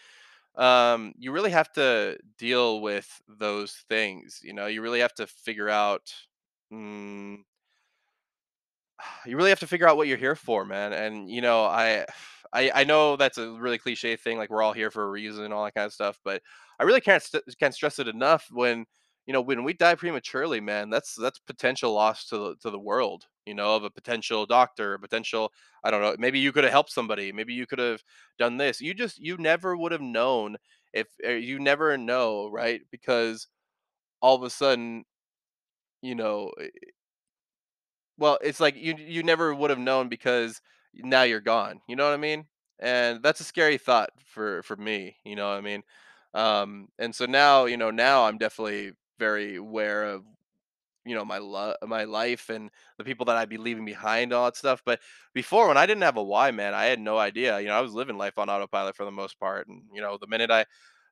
Um 0.55 1.13
you 1.17 1.31
really 1.31 1.51
have 1.51 1.71
to 1.73 2.17
deal 2.37 2.81
with 2.81 3.09
those 3.27 3.73
things, 3.89 4.41
you 4.43 4.53
know? 4.53 4.67
You 4.67 4.81
really 4.81 5.01
have 5.01 5.15
to 5.15 5.27
figure 5.27 5.69
out 5.69 6.13
mm, 6.73 7.37
you 9.25 9.37
really 9.37 9.49
have 9.49 9.59
to 9.59 9.67
figure 9.67 9.87
out 9.87 9.97
what 9.97 10.07
you're 10.07 10.17
here 10.17 10.35
for, 10.35 10.65
man. 10.65 10.93
And 10.93 11.29
you 11.29 11.41
know, 11.41 11.63
I, 11.65 12.05
I, 12.53 12.71
I 12.73 12.83
know 12.85 13.17
that's 13.17 13.37
a 13.37 13.51
really 13.51 13.77
cliche 13.77 14.15
thing. 14.15 14.37
Like 14.37 14.49
we're 14.49 14.61
all 14.63 14.73
here 14.73 14.89
for 14.91 15.03
a 15.03 15.09
reason 15.09 15.43
and 15.43 15.53
all 15.53 15.65
that 15.65 15.73
kind 15.75 15.85
of 15.85 15.93
stuff. 15.93 16.17
But 16.23 16.41
I 16.79 16.83
really 16.83 17.01
can't 17.01 17.21
st- 17.21 17.43
can't 17.59 17.73
stress 17.73 17.99
it 17.99 18.07
enough. 18.07 18.47
When 18.51 18.85
you 19.25 19.33
know 19.33 19.41
when 19.41 19.63
we 19.65 19.73
die 19.73 19.95
prematurely, 19.95 20.61
man, 20.61 20.89
that's 20.89 21.15
that's 21.15 21.39
potential 21.39 21.93
loss 21.93 22.25
to 22.27 22.37
the 22.37 22.55
to 22.61 22.69
the 22.71 22.79
world. 22.79 23.25
You 23.45 23.53
know, 23.53 23.75
of 23.75 23.83
a 23.83 23.89
potential 23.89 24.45
doctor, 24.45 24.93
a 24.93 24.99
potential. 24.99 25.51
I 25.83 25.91
don't 25.91 26.01
know. 26.01 26.15
Maybe 26.17 26.39
you 26.39 26.51
could 26.53 26.63
have 26.63 26.71
helped 26.73 26.91
somebody. 26.91 27.31
Maybe 27.33 27.53
you 27.53 27.65
could 27.67 27.79
have 27.79 28.01
done 28.39 28.57
this. 28.57 28.79
You 28.81 28.93
just 28.93 29.19
you 29.19 29.35
never 29.37 29.75
would 29.75 29.91
have 29.91 30.01
known 30.01 30.55
if 30.93 31.07
uh, 31.25 31.31
you 31.31 31.59
never 31.59 31.97
know, 31.97 32.49
right? 32.49 32.81
Because 32.91 33.47
all 34.21 34.35
of 34.35 34.43
a 34.43 34.49
sudden, 34.51 35.05
you 36.01 36.15
know, 36.15 36.51
well, 38.17 38.37
it's 38.41 38.59
like 38.59 38.75
you 38.75 38.95
you 38.97 39.23
never 39.23 39.53
would 39.53 39.69
have 39.69 39.79
known 39.79 40.09
because 40.09 40.61
now 40.93 41.23
you're 41.23 41.39
gone. 41.41 41.81
You 41.87 41.95
know 41.95 42.05
what 42.05 42.13
I 42.13 42.17
mean? 42.17 42.45
And 42.79 43.21
that's 43.23 43.39
a 43.41 43.43
scary 43.43 43.77
thought 43.77 44.09
for 44.25 44.63
for 44.63 44.75
me. 44.75 45.17
You 45.25 45.35
know 45.35 45.49
what 45.49 45.57
I 45.57 45.61
mean? 45.61 45.83
Um, 46.33 46.89
and 46.99 47.13
so 47.15 47.25
now, 47.25 47.65
you 47.65 47.77
know, 47.77 47.91
now 47.91 48.25
I'm 48.25 48.37
definitely 48.37 48.91
very 49.19 49.55
aware 49.57 50.05
of 50.05 50.23
you 51.05 51.15
know 51.15 51.23
my 51.25 51.37
lo- 51.37 51.75
my 51.85 52.03
life 52.03 52.49
and 52.49 52.69
the 52.97 53.03
people 53.03 53.25
that 53.27 53.37
I'd 53.37 53.49
be 53.49 53.57
leaving 53.57 53.85
behind, 53.85 54.33
all 54.33 54.45
that 54.45 54.57
stuff. 54.57 54.81
But 54.85 54.99
before, 55.33 55.67
when 55.67 55.77
I 55.77 55.85
didn't 55.85 56.03
have 56.03 56.17
a 56.17 56.23
why, 56.23 56.51
man, 56.51 56.73
I 56.73 56.85
had 56.85 56.99
no 56.99 57.17
idea. 57.17 57.59
You 57.59 57.67
know, 57.67 57.75
I 57.77 57.81
was 57.81 57.93
living 57.93 58.17
life 58.17 58.37
on 58.37 58.49
autopilot 58.49 58.95
for 58.95 59.05
the 59.05 59.11
most 59.11 59.39
part, 59.39 59.67
and 59.67 59.83
you 59.93 60.01
know, 60.01 60.17
the 60.19 60.27
minute 60.27 60.51
I, 60.51 60.65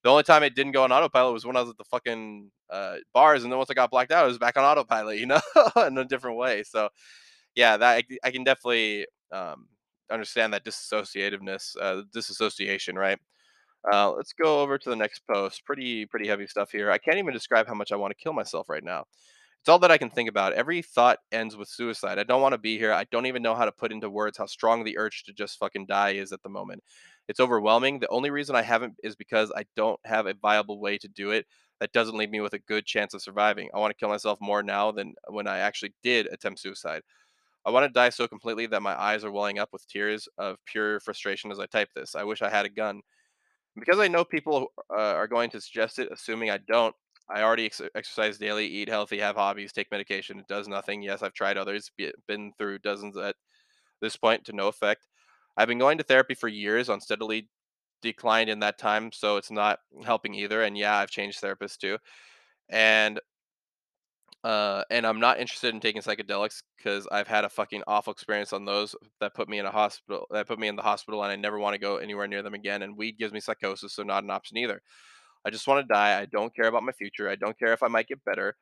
the 0.05 0.12
only 0.12 0.21
time 0.21 0.43
it 0.43 0.53
didn't 0.53 0.74
go 0.74 0.83
on 0.83 0.91
autopilot 0.91 1.33
was 1.33 1.47
when 1.47 1.57
I 1.57 1.62
was 1.62 1.71
at 1.71 1.79
the 1.79 1.83
fucking 1.83 2.51
uh, 2.69 2.97
bars, 3.12 3.41
and 3.41 3.51
then 3.51 3.57
once 3.57 3.71
I 3.71 3.74
got 3.74 3.89
blacked 3.89 4.12
out, 4.12 4.24
I 4.24 4.27
was 4.27 4.38
back 4.38 4.55
on 4.55 4.63
autopilot. 4.63 5.17
You 5.19 5.25
know, 5.25 5.41
in 5.88 5.97
a 5.97 6.05
different 6.05 6.38
way. 6.38 6.62
So 6.62 6.89
yeah, 7.55 7.75
that 7.75 7.97
I, 7.97 8.03
I 8.24 8.29
can 8.29 8.43
definitely 8.43 9.07
um, 9.31 9.67
understand 10.12 10.53
that 10.53 10.63
disassociativeness, 10.63 11.75
uh, 11.81 12.03
disassociation, 12.13 12.95
right? 12.95 13.17
Uh, 13.91 14.12
let's 14.12 14.33
go 14.33 14.62
over 14.62 14.77
to 14.77 14.89
the 14.89 14.95
next 14.95 15.24
post. 15.27 15.65
Pretty 15.65 16.05
pretty 16.05 16.27
heavy 16.27 16.45
stuff 16.45 16.71
here. 16.71 16.91
I 16.91 17.00
can't 17.00 17.17
even 17.17 17.33
describe 17.33 17.65
how 17.65 17.74
much 17.74 17.91
I 17.91 17.95
want 17.95 18.12
to 18.15 18.24
kill 18.24 18.33
myself 18.33 18.69
right 18.69 18.83
now. 18.83 19.05
It's 19.62 19.69
all 19.69 19.79
that 19.79 19.89
I 19.89 19.97
can 19.97 20.12
think 20.12 20.29
about. 20.29 20.53
Every 20.53 20.83
thought 20.83 21.17
ends 21.31 21.57
with 21.57 21.67
suicide. 21.67 22.19
I 22.19 22.24
don't 22.24 22.43
want 22.43 22.53
to 22.53 22.59
be 22.59 22.77
here. 22.77 22.93
I 22.93 23.05
don't 23.05 23.25
even 23.25 23.41
know 23.41 23.55
how 23.55 23.65
to 23.65 23.71
put 23.71 23.91
into 23.91 24.12
words 24.12 24.38
how 24.38 24.45
strong 24.45 24.83
the 24.83 25.00
urge 25.00 25.24
to 25.24 25.33
just 25.33 25.57
fucking 25.57 25.88
die 25.88 26.12
is 26.12 26.31
at 26.31 26.43
the 26.43 26.50
moment. 26.50 26.83
It's 27.27 27.39
overwhelming. 27.39 28.00
The 28.00 28.08
only 28.10 28.29
reason 28.29 28.55
I 28.55 28.62
haven't 28.62 28.96
is 29.03 29.15
because 29.15 29.51
I 29.55 29.65
don't 29.75 30.00
have 30.05 30.27
a 30.27 30.36
viable 30.36 30.79
way 30.79 30.98
to 31.00 31.08
do 31.08 31.32
it 31.32 31.46
that 31.79 31.91
doesn't 31.91 32.15
leave 32.17 32.29
me 32.29 32.41
with 32.41 32.53
a 32.53 32.60
good 32.60 32.86
chance 32.86 33.13
of 33.13 33.22
surviving. 33.22 33.70
I 33.74 33.79
want 33.79 33.91
to 33.91 33.98
kill 34.00 34.10
myself 34.10 34.39
more 34.41 34.63
now 34.63 34.91
than 34.91 35.13
when 35.27 35.48
I 35.48 35.60
actually 35.60 35.94
did 36.03 36.27
attempt 36.27 36.60
suicide. 36.60 37.01
I 37.65 37.72
want 37.72 37.86
to 37.86 37.94
die 37.94 38.10
so 38.10 38.27
completely 38.27 38.67
that 38.67 38.84
my 38.84 39.00
eyes 39.00 39.25
are 39.25 39.32
welling 39.32 39.60
up 39.60 39.70
with 39.74 39.88
tears 39.88 40.27
of 40.38 40.58
pure 40.65 41.00
frustration 41.00 41.51
as 41.51 41.60
I 41.60 41.65
type 41.65 41.89
this. 41.96 42.15
I 42.15 42.24
wish 42.24 42.41
I 42.41 42.50
had 42.50 42.65
a 42.65 42.70
gun. 42.70 43.01
Because 43.77 44.00
I 44.00 44.08
know 44.08 44.24
people 44.24 44.72
uh, 44.89 45.01
are 45.01 45.27
going 45.27 45.50
to 45.51 45.62
suggest 45.62 46.00
it, 46.00 46.10
assuming 46.12 46.50
I 46.50 46.60
don't. 46.60 46.96
I 47.29 47.41
already 47.41 47.65
ex- 47.65 47.82
exercise 47.96 48.38
daily, 48.38 48.67
eat 48.67 48.88
healthy, 48.88 49.17
have 49.20 49.36
hobbies, 49.36 49.74
take 49.74 49.91
medication. 49.91 50.39
It 50.39 50.48
does 50.48 50.67
nothing. 50.67 51.01
Yes, 51.01 51.24
I've 51.24 51.34
tried 51.34 51.58
others, 51.58 51.91
be- 51.98 52.13
been 52.27 52.53
through 52.58 52.79
dozens 52.79 53.17
at 53.17 53.36
this 54.01 54.15
point 54.15 54.46
to 54.46 54.53
no 54.53 54.67
effect. 54.67 55.08
I've 55.57 55.67
been 55.67 55.79
going 55.79 55.97
to 55.97 56.03
therapy 56.03 56.33
for 56.33 56.47
years 56.47 56.89
on 56.89 57.01
steadily 57.01 57.50
declined 58.01 58.50
in 58.50 58.59
that 58.59 58.77
time, 58.77 59.12
so 59.12 59.38
it's 59.38 59.51
not 59.51 59.79
helping 60.03 60.35
either. 60.35 60.63
And 60.63 60.77
yeah, 60.77 60.97
I've 60.97 61.09
changed 61.09 61.41
therapists 61.41 61.77
too. 61.77 61.97
And 62.69 63.19
uh, 64.43 64.83
and 64.91 65.07
I'm 65.07 65.19
not 65.19 65.39
interested 65.39 65.74
in 65.74 65.79
taking 65.79 66.03
psychedelics 66.03 66.62
because 66.77 67.07
I've 67.12 67.27
had 67.27 67.45
a 67.45 67.50
fucking 67.50 67.81
awful 67.88 68.13
experience 68.13 68.53
on 68.53 68.63
those 68.63 68.95
that 69.19 69.33
put 69.33 69.50
me 69.50 69.57
in 69.57 69.65
a 69.65 69.71
hospital. 69.71 70.27
That 70.29 70.47
put 70.47 70.59
me 70.59 70.67
in 70.67 70.75
the 70.75 70.83
hospital, 70.83 71.24
and 71.24 71.31
I 71.31 71.35
never 71.35 71.57
want 71.57 71.74
to 71.74 71.79
go 71.79 71.97
anywhere 71.97 72.27
near 72.27 72.43
them 72.43 72.53
again. 72.53 72.83
And 72.83 72.95
weed 72.95 73.17
gives 73.17 73.33
me 73.33 73.39
psychosis, 73.39 73.93
so 73.93 74.03
not 74.03 74.24
an 74.24 74.29
option 74.29 74.57
either. 74.57 74.81
I 75.45 75.50
just 75.50 75.67
want 75.67 75.88
to 75.88 75.93
die. 75.93 76.19
I 76.19 76.25
don't 76.25 76.55
care 76.55 76.67
about 76.67 76.83
my 76.83 76.91
future. 76.91 77.27
I 77.27 77.35
don't 77.35 77.57
care 77.57 77.74
if 77.74 77.81
I 77.81 77.88
might 77.88 78.07
get 78.07 78.24
better. 78.24 78.55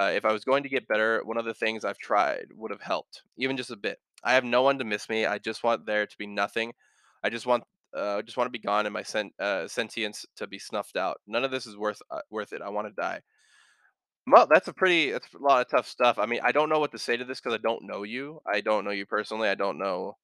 Uh, 0.00 0.06
if 0.14 0.24
I 0.24 0.32
was 0.32 0.44
going 0.44 0.62
to 0.62 0.68
get 0.68 0.88
better, 0.88 1.22
one 1.24 1.38
of 1.38 1.44
the 1.44 1.54
things 1.54 1.84
I've 1.84 1.98
tried 1.98 2.46
would 2.54 2.70
have 2.70 2.82
helped, 2.82 3.22
even 3.38 3.56
just 3.56 3.70
a 3.70 3.76
bit. 3.76 3.98
I 4.24 4.34
have 4.34 4.44
no 4.44 4.62
one 4.62 4.78
to 4.78 4.84
miss 4.84 5.08
me. 5.08 5.26
I 5.26 5.38
just 5.38 5.64
want 5.64 5.86
there 5.86 6.06
to 6.06 6.16
be 6.18 6.26
nothing. 6.26 6.72
I 7.24 7.30
just 7.30 7.46
want, 7.46 7.64
uh, 7.96 8.22
just 8.22 8.36
want 8.36 8.46
to 8.46 8.52
be 8.52 8.58
gone 8.58 8.86
and 8.86 8.92
my 8.92 9.02
sen- 9.02 9.32
uh, 9.40 9.68
sentience 9.68 10.26
to 10.36 10.46
be 10.46 10.58
snuffed 10.58 10.96
out. 10.96 11.18
None 11.26 11.44
of 11.44 11.50
this 11.50 11.66
is 11.66 11.76
worth 11.76 12.02
uh, 12.10 12.20
worth 12.30 12.52
it. 12.52 12.62
I 12.62 12.68
want 12.68 12.88
to 12.88 12.94
die. 13.00 13.20
Well, 14.26 14.46
that's 14.50 14.68
a 14.68 14.72
pretty 14.72 15.12
that's 15.12 15.32
a 15.34 15.38
lot 15.38 15.60
of 15.60 15.70
tough 15.70 15.86
stuff. 15.86 16.18
I 16.18 16.26
mean, 16.26 16.40
I 16.42 16.50
don't 16.52 16.68
know 16.68 16.80
what 16.80 16.90
to 16.92 16.98
say 16.98 17.16
to 17.16 17.24
this 17.24 17.40
because 17.40 17.54
I 17.54 17.62
don't 17.62 17.84
know 17.86 18.02
you. 18.02 18.40
I 18.46 18.60
don't 18.60 18.84
know 18.84 18.90
you 18.90 19.06
personally. 19.06 19.48
I 19.48 19.54
don't 19.54 19.78
know 19.78 20.16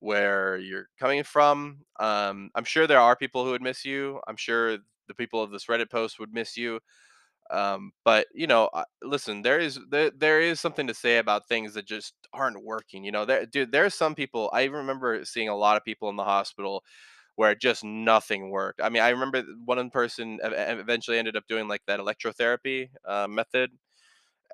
where 0.00 0.58
you're 0.58 0.88
coming 1.00 1.24
from. 1.24 1.78
Um, 2.00 2.50
I'm 2.54 2.64
sure 2.64 2.86
there 2.86 3.00
are 3.00 3.16
people 3.16 3.44
who 3.44 3.52
would 3.52 3.62
miss 3.62 3.84
you. 3.84 4.20
I'm 4.28 4.36
sure 4.36 4.78
the 5.08 5.14
people 5.14 5.42
of 5.42 5.50
this 5.50 5.66
Reddit 5.66 5.90
post 5.90 6.18
would 6.20 6.34
miss 6.34 6.56
you. 6.56 6.80
Um, 7.52 7.92
but 8.04 8.26
you 8.34 8.46
know, 8.46 8.70
listen, 9.02 9.42
there 9.42 9.60
is 9.60 9.78
there, 9.90 10.10
there 10.10 10.40
is 10.40 10.60
something 10.60 10.86
to 10.88 10.94
say 10.94 11.18
about 11.18 11.48
things 11.48 11.74
that 11.74 11.86
just 11.86 12.14
aren't 12.32 12.64
working. 12.64 13.04
You 13.04 13.12
know, 13.12 13.24
there, 13.26 13.46
dude, 13.46 13.72
there's 13.72 13.94
some 13.94 14.14
people. 14.14 14.50
I 14.52 14.64
remember 14.64 15.24
seeing 15.24 15.48
a 15.48 15.56
lot 15.56 15.76
of 15.76 15.84
people 15.84 16.08
in 16.10 16.16
the 16.16 16.24
hospital 16.24 16.84
where 17.36 17.54
just 17.54 17.84
nothing 17.84 18.50
worked. 18.50 18.80
I 18.82 18.88
mean, 18.90 19.02
I 19.02 19.10
remember 19.10 19.42
one 19.64 19.90
person 19.90 20.38
ev- 20.42 20.52
ev- 20.52 20.78
eventually 20.80 21.18
ended 21.18 21.36
up 21.36 21.44
doing 21.48 21.68
like 21.68 21.82
that 21.86 22.00
electrotherapy 22.00 22.90
uh, 23.08 23.26
method, 23.28 23.70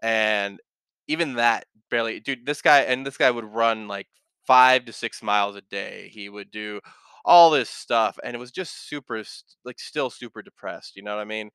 and 0.02 0.60
even 1.08 1.34
that 1.34 1.64
barely 1.90 2.20
dude 2.20 2.44
this 2.46 2.62
guy 2.62 2.80
and 2.80 3.06
this 3.06 3.16
guy 3.16 3.30
would 3.30 3.44
run 3.44 3.88
like 3.88 4.06
5 4.46 4.84
to 4.86 4.92
6 4.92 5.22
miles 5.22 5.56
a 5.56 5.62
day 5.62 6.10
he 6.12 6.28
would 6.28 6.50
do 6.50 6.80
all 7.24 7.50
this 7.50 7.70
stuff 7.70 8.18
and 8.24 8.34
it 8.34 8.38
was 8.38 8.50
just 8.50 8.88
super 8.88 9.22
like 9.64 9.78
still 9.78 10.10
super 10.10 10.42
depressed 10.42 10.96
you 10.96 11.02
know 11.02 11.14
what 11.16 11.20
i 11.22 11.24
mean 11.24 11.50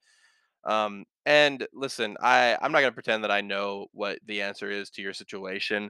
um, 0.65 1.05
and 1.25 1.65
listen, 1.73 2.17
I 2.21 2.57
I'm 2.61 2.71
not 2.71 2.81
gonna 2.81 2.91
pretend 2.91 3.23
that 3.23 3.31
I 3.31 3.41
know 3.41 3.87
what 3.93 4.19
the 4.25 4.41
answer 4.41 4.69
is 4.71 4.89
to 4.91 5.01
your 5.01 5.13
situation, 5.13 5.89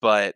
but 0.00 0.34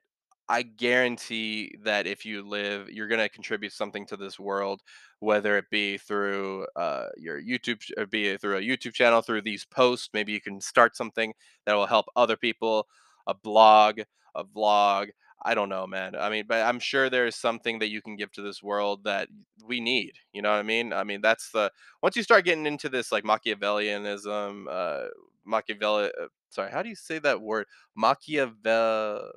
I 0.49 0.62
guarantee 0.62 1.77
that 1.85 2.07
if 2.09 2.25
you 2.27 2.43
live, 2.43 2.90
you're 2.90 3.09
gonna 3.09 3.29
contribute 3.29 3.73
something 3.73 4.07
to 4.07 4.16
this 4.16 4.38
world, 4.38 4.83
whether 5.21 5.57
it 5.59 5.66
be 5.71 5.99
through 5.99 6.66
uh, 6.77 7.07
your 7.16 7.40
YouTube, 7.40 7.83
or 7.97 8.07
be 8.07 8.29
it 8.29 8.40
through 8.40 8.57
a 8.59 8.62
YouTube 8.62 8.95
channel, 8.95 9.23
through 9.23 9.43
these 9.43 9.64
posts. 9.64 10.09
Maybe 10.12 10.33
you 10.33 10.40
can 10.40 10.61
start 10.61 10.97
something 10.97 11.33
that 11.66 11.75
will 11.75 11.87
help 11.87 12.07
other 12.16 12.37
people, 12.37 12.88
a 13.27 13.35
blog, 13.35 14.01
a 14.35 14.45
vlog. 14.45 15.11
I 15.42 15.55
don't 15.55 15.68
know, 15.70 15.87
man. 15.87 16.14
I 16.14 16.29
mean, 16.29 16.44
but 16.46 16.66
I'm 16.66 16.79
sure 16.79 17.09
there's 17.09 17.37
something 17.37 17.79
that 17.79 17.88
you 17.88 18.03
can 18.03 18.16
give 18.16 18.31
to 18.33 18.42
this 18.42 18.62
world 18.62 19.05
that 19.05 19.29
we 19.64 19.81
need. 19.81 20.12
You 20.33 20.42
know 20.42 20.50
what 20.50 20.59
I 20.59 20.62
mean? 20.62 20.92
I 20.92 21.05
mean, 21.05 21.20
that's 21.22 21.50
the 21.50 21.70
once 22.03 22.16
you 22.16 22.22
start 22.22 22.44
getting 22.44 22.66
into 22.66 22.88
this 22.88 23.11
like 23.11 23.24
Machiavellianism, 23.24 24.66
uh, 24.68 25.09
Machiavelli, 25.46 26.11
uh, 26.20 26.26
sorry, 26.50 26.70
how 26.70 26.83
do 26.83 26.88
you 26.90 26.94
say 26.94 27.18
that 27.20 27.40
word? 27.40 27.66
Machiavel. 27.96 29.31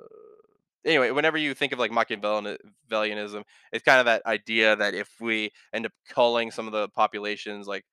Anyway, 0.85 1.11
whenever 1.11 1.37
you 1.37 1.53
think 1.53 1.71
of 1.71 1.79
like 1.79 1.91
Machiavellianism, 1.91 3.43
it's 3.71 3.83
kind 3.85 3.99
of 3.99 4.05
that 4.05 4.25
idea 4.25 4.75
that 4.75 4.93
if 4.93 5.09
we 5.21 5.51
end 5.73 5.85
up 5.85 5.93
culling 6.09 6.51
some 6.51 6.67
of 6.67 6.73
the 6.73 6.89
populations 6.89 7.67
like 7.67 7.85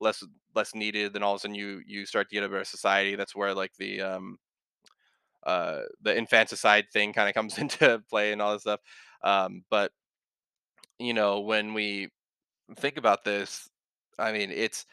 less 0.00 0.24
less 0.54 0.74
needed, 0.74 1.12
then 1.12 1.22
all 1.22 1.34
of 1.34 1.38
a 1.38 1.40
sudden 1.40 1.54
you 1.54 1.82
you 1.86 2.06
start 2.06 2.28
to 2.30 2.34
get 2.34 2.44
a 2.44 2.48
better 2.48 2.64
society. 2.64 3.16
That's 3.16 3.36
where 3.36 3.54
like 3.54 3.72
the 3.78 4.00
um 4.00 4.38
uh 5.44 5.82
the 6.02 6.16
infanticide 6.16 6.86
thing 6.92 7.12
kind 7.12 7.28
of 7.28 7.34
comes 7.34 7.58
into 7.60 8.02
play 8.10 8.32
and 8.32 8.42
all 8.42 8.52
this 8.52 8.62
stuff. 8.62 8.80
Um, 9.22 9.64
but 9.70 9.92
you 10.98 11.14
know 11.14 11.40
when 11.40 11.74
we 11.74 12.08
think 12.78 12.98
about 12.98 13.24
this, 13.24 13.68
I 14.18 14.32
mean, 14.32 14.50
it's 14.50 14.86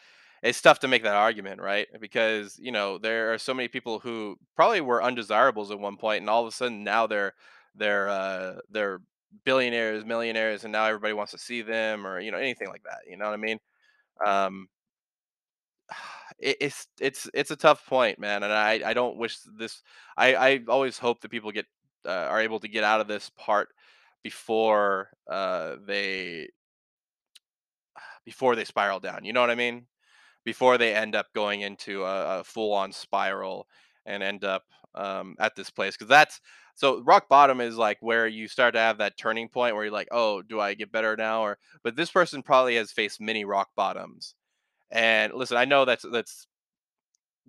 it's 0.43 0.61
tough 0.61 0.79
to 0.81 0.89
make 0.89 1.03
that 1.03 1.15
argument, 1.15 1.61
right? 1.61 1.87
Because 2.01 2.57
you 2.59 2.71
know 2.71 2.97
there 2.99 3.33
are 3.33 3.37
so 3.39 3.53
many 3.55 3.69
people 3.69 3.99
who 3.99 4.37
probably 4.55 4.81
were 4.81 5.03
undesirables 5.03 5.71
at 5.71 5.79
one 5.79 5.97
point, 5.97 6.21
and 6.21 6.29
all 6.31 6.43
of 6.43 6.49
a 6.49 6.51
sudden 6.51 6.83
now 6.85 7.07
they're 7.07 7.33
they're 7.75 8.09
uh, 8.09 8.55
they're 8.71 9.01
billionaires, 9.45 10.05
millionaires, 10.05 10.63
and 10.65 10.71
now 10.73 10.85
everybody 10.85 11.13
wants 11.13 11.33
to 11.33 11.39
see 11.39 11.61
them, 11.63 12.07
or 12.07 12.19
you 12.21 12.31
know 12.31 12.39
anything 12.39 12.69
like 12.69 12.83
that. 12.85 12.99
You 13.09 13.17
know 13.17 13.25
what 13.27 13.35
I 13.35 13.37
mean? 13.37 13.59
Um, 14.25 14.67
it, 16.39 16.57
it's 16.61 16.87
it's 16.99 17.29
it's 17.33 17.51
a 17.51 17.55
tough 17.55 17.85
point, 17.85 18.19
man, 18.19 18.43
and 18.43 18.53
I 18.53 18.81
I 18.85 18.93
don't 18.93 19.17
wish 19.17 19.39
this. 19.57 19.81
I 20.17 20.35
I 20.35 20.59
always 20.67 20.97
hope 20.97 21.21
that 21.21 21.31
people 21.31 21.51
get 21.51 21.65
uh, 22.05 22.11
are 22.11 22.41
able 22.41 22.59
to 22.59 22.67
get 22.67 22.83
out 22.83 23.01
of 23.01 23.07
this 23.07 23.29
part 23.37 23.69
before 24.23 25.09
uh, 25.29 25.75
they 25.85 26.49
before 28.25 28.55
they 28.55 28.65
spiral 28.65 28.99
down. 28.99 29.25
You 29.25 29.33
know 29.33 29.41
what 29.41 29.49
I 29.49 29.55
mean? 29.55 29.87
Before 30.45 30.77
they 30.77 30.95
end 30.95 31.15
up 31.15 31.27
going 31.35 31.61
into 31.61 32.03
a, 32.03 32.39
a 32.39 32.43
full 32.43 32.73
on 32.73 32.91
spiral 32.91 33.67
and 34.05 34.23
end 34.23 34.43
up 34.45 34.63
um, 34.95 35.35
at 35.39 35.55
this 35.55 35.69
place. 35.69 35.95
Because 35.95 36.09
that's 36.09 36.39
so 36.75 37.01
rock 37.03 37.27
bottom 37.29 37.59
is 37.61 37.75
like 37.75 37.97
where 38.01 38.27
you 38.27 38.47
start 38.47 38.73
to 38.75 38.79
have 38.79 38.99
that 38.99 39.17
turning 39.17 39.49
point 39.49 39.75
where 39.75 39.83
you're 39.83 39.93
like, 39.93 40.09
oh, 40.11 40.41
do 40.41 40.59
I 40.59 40.73
get 40.73 40.91
better 40.91 41.15
now? 41.17 41.41
Or 41.41 41.57
but 41.83 41.95
this 41.95 42.11
person 42.11 42.43
probably 42.43 42.75
has 42.75 42.91
faced 42.91 43.19
many 43.21 43.45
rock 43.45 43.69
bottoms. 43.75 44.35
And 44.91 45.33
listen, 45.33 45.57
I 45.57 45.65
know 45.65 45.85
that's 45.85 46.05
that's 46.11 46.47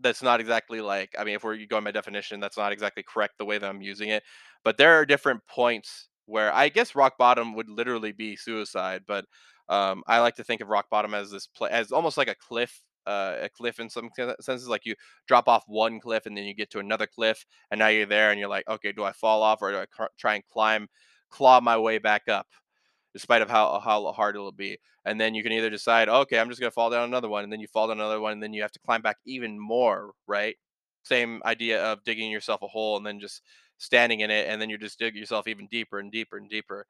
that's 0.00 0.22
not 0.22 0.40
exactly 0.40 0.80
like 0.80 1.14
I 1.18 1.24
mean, 1.24 1.34
if 1.34 1.44
we're 1.44 1.58
going 1.66 1.84
by 1.84 1.90
definition, 1.90 2.40
that's 2.40 2.56
not 2.56 2.72
exactly 2.72 3.02
correct 3.06 3.34
the 3.38 3.44
way 3.44 3.58
that 3.58 3.68
I'm 3.68 3.82
using 3.82 4.10
it. 4.10 4.22
But 4.64 4.76
there 4.78 4.94
are 4.94 5.06
different 5.06 5.40
points 5.48 6.08
where 6.26 6.52
I 6.52 6.68
guess 6.68 6.94
rock 6.94 7.18
bottom 7.18 7.54
would 7.54 7.68
literally 7.68 8.12
be 8.12 8.36
suicide, 8.36 9.02
but 9.06 9.24
um, 9.68 10.02
I 10.06 10.20
like 10.20 10.36
to 10.36 10.44
think 10.44 10.60
of 10.60 10.68
rock 10.68 10.86
bottom 10.90 11.14
as 11.14 11.30
this 11.30 11.46
pla 11.46 11.68
as 11.68 11.92
almost 11.92 12.16
like 12.16 12.28
a 12.28 12.34
cliff, 12.36 12.80
uh, 13.06 13.36
a 13.42 13.48
cliff 13.48 13.80
in 13.80 13.90
some 13.90 14.10
senses. 14.40 14.68
Like 14.68 14.86
you 14.86 14.94
drop 15.26 15.48
off 15.48 15.64
one 15.66 16.00
cliff 16.00 16.26
and 16.26 16.36
then 16.36 16.44
you 16.44 16.54
get 16.54 16.70
to 16.70 16.78
another 16.78 17.06
cliff, 17.06 17.44
and 17.70 17.78
now 17.78 17.88
you're 17.88 18.06
there, 18.06 18.30
and 18.30 18.38
you're 18.40 18.48
like, 18.48 18.68
okay, 18.68 18.92
do 18.92 19.04
I 19.04 19.12
fall 19.12 19.42
off 19.42 19.62
or 19.62 19.72
do 19.72 19.78
I 19.78 19.86
cr- 19.86 20.12
try 20.18 20.34
and 20.36 20.44
climb, 20.52 20.88
claw 21.30 21.60
my 21.60 21.76
way 21.78 21.98
back 21.98 22.28
up? 22.28 22.46
Despite 23.12 23.42
of 23.42 23.50
how 23.50 23.80
how 23.80 24.12
hard 24.12 24.36
it'll 24.36 24.52
be. 24.52 24.78
And 25.04 25.20
then 25.20 25.34
you 25.34 25.42
can 25.42 25.52
either 25.52 25.70
decide, 25.70 26.08
okay, 26.08 26.38
I'm 26.38 26.48
just 26.48 26.60
gonna 26.60 26.70
fall 26.70 26.90
down 26.90 27.04
another 27.04 27.28
one, 27.28 27.44
and 27.44 27.52
then 27.52 27.60
you 27.60 27.68
fall 27.68 27.88
down 27.88 27.98
another 27.98 28.20
one, 28.20 28.32
and 28.32 28.42
then 28.42 28.52
you 28.52 28.62
have 28.62 28.72
to 28.72 28.78
climb 28.80 29.02
back 29.02 29.16
even 29.26 29.58
more, 29.58 30.12
right? 30.26 30.56
Same 31.04 31.40
idea 31.44 31.82
of 31.82 32.04
digging 32.04 32.30
yourself 32.30 32.62
a 32.62 32.68
hole 32.68 32.96
and 32.96 33.06
then 33.06 33.20
just 33.20 33.42
standing 33.78 34.20
in 34.20 34.30
it, 34.30 34.48
and 34.48 34.60
then 34.60 34.68
you're 34.68 34.78
just 34.78 34.98
dig 34.98 35.14
yourself 35.16 35.48
even 35.48 35.66
deeper 35.68 35.98
and 35.98 36.12
deeper 36.12 36.36
and 36.36 36.50
deeper. 36.50 36.86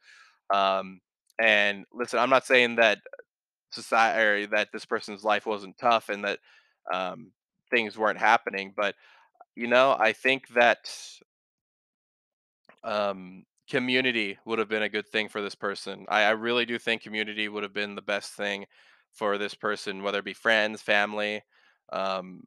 Um, 0.51 1.01
and 1.41 1.85
listen, 1.93 2.19
I'm 2.19 2.31
not 2.31 2.47
saying 2.47 2.77
that 2.77 2.99
society 3.71 4.47
that 4.47 4.69
this 4.73 4.85
person's 4.85 5.25
life 5.25 5.47
wasn't 5.47 5.79
tough 5.79 6.09
and 6.09 6.25
that 6.25 6.39
um, 6.93 7.33
things 7.71 7.99
weren't 7.99 8.19
happening, 8.19 8.73
but 8.77 8.95
you 9.55 9.67
know, 9.67 9.97
I 9.99 10.13
think 10.13 10.49
that 10.55 10.91
um, 12.85 13.45
community 13.69 14.39
would 14.45 14.59
have 14.59 14.69
been 14.69 14.83
a 14.83 14.89
good 14.89 15.07
thing 15.09 15.29
for 15.29 15.41
this 15.43 15.55
person. 15.55 16.07
I, 16.09 16.23
I 16.25 16.31
really 16.31 16.65
do 16.65 16.79
think 16.79 17.03
community 17.03 17.49
would 17.49 17.63
have 17.63 17.75
been 17.75 17.95
the 17.95 18.03
best 18.03 18.33
thing 18.33 18.67
for 19.13 19.39
this 19.39 19.55
person, 19.55 20.03
whether 20.03 20.19
it 20.21 20.25
be 20.25 20.35
friends, 20.35 20.83
family. 20.83 21.43
Um, 21.93 22.43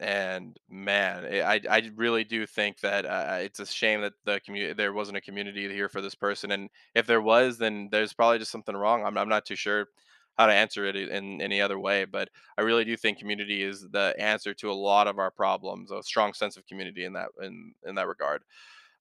and 0.00 0.58
man, 0.68 1.24
eh, 1.26 1.42
I 1.44 1.60
I 1.70 1.90
really 1.94 2.24
do 2.24 2.46
think 2.46 2.80
that 2.80 3.06
uh, 3.06 3.38
it's 3.40 3.60
a 3.60 3.66
shame 3.66 4.00
that 4.02 4.14
the 4.24 4.40
community 4.40 4.74
there 4.74 4.92
wasn't 4.92 5.18
a 5.18 5.20
community 5.20 5.68
here 5.72 5.88
for 5.88 6.00
this 6.00 6.14
person. 6.16 6.50
And 6.50 6.70
if 6.94 7.06
there 7.06 7.22
was, 7.22 7.58
then 7.58 7.88
there's 7.92 8.12
probably 8.12 8.38
just 8.38 8.50
something 8.50 8.76
wrong. 8.76 9.04
I'm 9.04 9.16
I'm 9.16 9.28
not 9.28 9.46
too 9.46 9.56
sure 9.56 9.86
how 10.38 10.46
to 10.46 10.52
answer 10.52 10.86
it 10.86 10.96
in 10.96 11.40
any 11.42 11.60
other 11.60 11.78
way, 11.78 12.04
but 12.04 12.30
I 12.58 12.62
really 12.62 12.84
do 12.84 12.96
think 12.96 13.18
community 13.18 13.62
is 13.62 13.86
the 13.90 14.14
answer 14.18 14.54
to 14.54 14.70
a 14.70 14.72
lot 14.72 15.06
of 15.06 15.18
our 15.18 15.30
problems. 15.30 15.90
A 15.92 16.02
strong 16.02 16.32
sense 16.32 16.56
of 16.56 16.66
community 16.66 17.04
in 17.04 17.12
that 17.12 17.28
in 17.40 17.74
in 17.86 17.94
that 17.96 18.08
regard. 18.08 18.42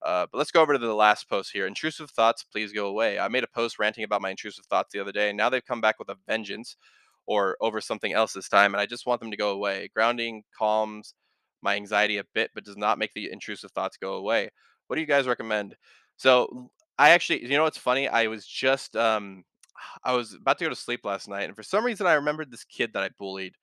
Uh, 0.03 0.25
but 0.31 0.37
let's 0.37 0.51
go 0.51 0.61
over 0.61 0.73
to 0.73 0.79
the 0.79 0.93
last 0.93 1.29
post 1.29 1.51
here. 1.51 1.67
Intrusive 1.67 2.09
thoughts, 2.09 2.43
please 2.43 2.71
go 2.73 2.87
away. 2.87 3.19
I 3.19 3.27
made 3.27 3.43
a 3.43 3.47
post 3.47 3.77
ranting 3.79 4.03
about 4.03 4.21
my 4.21 4.31
intrusive 4.31 4.65
thoughts 4.65 4.91
the 4.91 4.99
other 4.99 5.11
day, 5.11 5.29
and 5.29 5.37
now 5.37 5.49
they've 5.49 5.65
come 5.65 5.81
back 5.81 5.99
with 5.99 6.09
a 6.09 6.17
vengeance 6.27 6.75
or 7.27 7.55
over 7.61 7.79
something 7.79 8.13
else 8.13 8.33
this 8.33 8.49
time, 8.49 8.73
and 8.73 8.81
I 8.81 8.85
just 8.85 9.05
want 9.05 9.21
them 9.21 9.31
to 9.31 9.37
go 9.37 9.51
away. 9.51 9.89
Grounding 9.93 10.43
calms 10.57 11.13
my 11.61 11.75
anxiety 11.75 12.17
a 12.17 12.23
bit, 12.33 12.51
but 12.55 12.65
does 12.65 12.77
not 12.77 12.97
make 12.97 13.13
the 13.13 13.31
intrusive 13.31 13.71
thoughts 13.71 13.97
go 13.97 14.15
away. 14.15 14.49
What 14.87 14.95
do 14.95 15.01
you 15.01 15.07
guys 15.07 15.27
recommend? 15.27 15.75
So 16.17 16.71
I 16.97 17.11
actually, 17.11 17.43
you 17.43 17.49
know 17.49 17.63
what's 17.63 17.77
funny? 17.77 18.07
I 18.07 18.27
was 18.27 18.45
just, 18.45 18.95
um, 18.95 19.43
I 20.03 20.13
was 20.13 20.33
about 20.33 20.57
to 20.59 20.65
go 20.65 20.69
to 20.69 20.75
sleep 20.75 21.01
last 21.03 21.27
night, 21.27 21.43
and 21.43 21.55
for 21.55 21.63
some 21.63 21.85
reason, 21.85 22.07
I 22.07 22.13
remembered 22.13 22.51
this 22.51 22.63
kid 22.63 22.93
that 22.93 23.03
I 23.03 23.09
bullied 23.19 23.53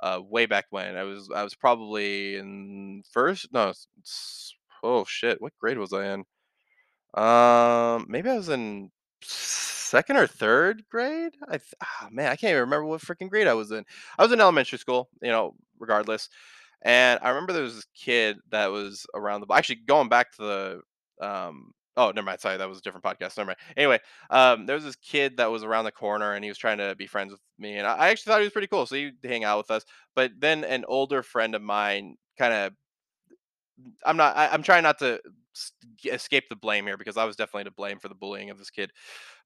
uh, 0.00 0.20
way 0.26 0.46
back 0.46 0.66
when. 0.70 0.96
I 0.96 1.04
was, 1.04 1.30
I 1.34 1.42
was 1.44 1.54
probably 1.54 2.36
in 2.36 3.02
first, 3.12 3.52
no, 3.52 3.72
oh 4.82 5.04
shit, 5.06 5.40
what 5.40 5.56
grade 5.58 5.78
was 5.78 5.92
I 5.92 6.14
in? 6.14 6.24
Um, 7.14 8.06
maybe 8.08 8.30
I 8.30 8.36
was 8.36 8.48
in 8.48 8.90
second 9.22 10.16
or 10.16 10.26
third 10.26 10.84
grade. 10.90 11.32
I 11.48 11.58
th- 11.58 11.74
ah, 11.82 12.08
man, 12.10 12.26
I 12.26 12.36
can't 12.36 12.50
even 12.50 12.62
remember 12.62 12.86
what 12.86 13.02
freaking 13.02 13.28
grade 13.28 13.46
I 13.46 13.54
was 13.54 13.70
in. 13.72 13.84
I 14.18 14.22
was 14.22 14.32
in 14.32 14.40
elementary 14.40 14.78
school, 14.78 15.08
you 15.20 15.30
know, 15.30 15.54
regardless. 15.78 16.28
And 16.82 17.20
I 17.22 17.28
remember 17.28 17.52
there 17.52 17.62
was 17.62 17.76
this 17.76 17.86
kid 17.94 18.38
that 18.50 18.72
was 18.72 19.06
around 19.14 19.42
the. 19.42 19.54
Actually, 19.54 19.76
going 19.86 20.08
back 20.08 20.32
to 20.32 20.42
the. 20.42 21.26
Um, 21.26 21.72
oh, 21.96 22.10
never 22.10 22.24
mind. 22.24 22.40
Sorry, 22.40 22.56
that 22.56 22.68
was 22.68 22.78
a 22.78 22.82
different 22.82 23.04
podcast. 23.04 23.36
Never 23.36 23.48
mind. 23.48 23.58
Anyway, 23.76 24.00
um, 24.30 24.66
there 24.66 24.74
was 24.74 24.84
this 24.84 24.96
kid 24.96 25.36
that 25.36 25.50
was 25.50 25.62
around 25.62 25.84
the 25.84 25.92
corner, 25.92 26.32
and 26.32 26.42
he 26.44 26.50
was 26.50 26.58
trying 26.58 26.78
to 26.78 26.96
be 26.96 27.06
friends 27.06 27.30
with 27.32 27.40
me, 27.58 27.76
and 27.76 27.86
I 27.86 27.94
I 27.96 28.08
actually 28.08 28.32
thought 28.32 28.40
he 28.40 28.46
was 28.46 28.52
pretty 28.52 28.66
cool. 28.68 28.86
So 28.86 28.96
he'd 28.96 29.14
hang 29.22 29.44
out 29.44 29.58
with 29.58 29.70
us. 29.70 29.84
But 30.16 30.32
then 30.38 30.64
an 30.64 30.84
older 30.88 31.22
friend 31.22 31.54
of 31.54 31.62
mine 31.62 32.16
kind 32.38 32.52
of 32.54 32.72
I'm 34.04 34.16
not. 34.16 34.36
I, 34.36 34.48
I'm 34.48 34.62
trying 34.62 34.82
not 34.82 34.98
to 35.00 35.20
escape 36.04 36.44
the 36.48 36.56
blame 36.56 36.86
here 36.86 36.96
because 36.96 37.16
I 37.16 37.24
was 37.24 37.36
definitely 37.36 37.64
to 37.64 37.70
blame 37.72 37.98
for 37.98 38.08
the 38.08 38.14
bullying 38.14 38.50
of 38.50 38.58
this 38.58 38.70
kid. 38.70 38.90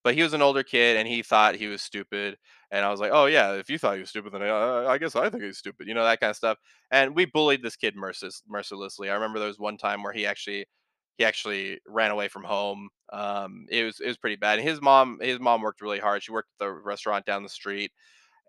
But 0.05 0.15
he 0.15 0.23
was 0.23 0.35
an 0.35 0.43
older 0.43 0.63
kid 0.63 0.97
and 0.97 1.09
he 1.09 1.23
thought 1.23 1.57
he 1.57 1.67
was 1.67 1.83
stupid. 1.83 2.39
And 2.71 2.85
I 2.85 2.91
was 2.91 3.01
like, 3.01 3.13
oh 3.13 3.27
yeah, 3.27 3.53
if 3.55 3.71
you 3.71 3.79
thought 3.79 3.95
he 3.95 4.01
was 4.01 4.11
stupid, 4.11 4.33
then 4.33 4.43
uh, 4.43 4.87
I 4.89 4.99
guess 4.99 5.17
I 5.17 5.31
think 5.31 5.45
he's 5.45 5.59
stupid. 5.59 5.89
You 5.89 5.95
know 5.95 6.05
that 6.05 6.21
kind 6.21 6.31
of 6.31 6.37
stuff. 6.37 6.59
And 6.91 7.15
we 7.17 7.27
bullied 7.27 7.63
this 7.63 7.77
kid 7.77 7.97
mercil- 7.97 8.43
mercilessly. 8.49 9.11
I 9.11 9.15
remember 9.15 9.39
there 9.39 9.49
was 9.49 9.59
one 9.59 9.77
time 9.79 10.03
where 10.03 10.13
he 10.13 10.27
actually 10.27 10.67
he 11.19 11.25
actually 11.25 11.81
ran 11.89 12.11
away 12.11 12.29
from 12.29 12.45
home. 12.45 12.89
Um, 13.13 13.67
it 13.71 13.85
was 13.85 14.01
it 14.01 14.09
was 14.09 14.19
pretty 14.19 14.37
bad. 14.37 14.59
And 14.59 14.69
his 14.69 14.83
mom 14.83 15.19
his 15.21 15.41
mom 15.41 15.63
worked 15.63 15.81
really 15.83 16.01
hard. 16.01 16.23
She 16.23 16.33
worked 16.33 16.51
at 16.61 16.67
the 16.67 16.73
restaurant 16.73 17.27
down 17.27 17.43
the 17.43 17.49
street 17.49 17.93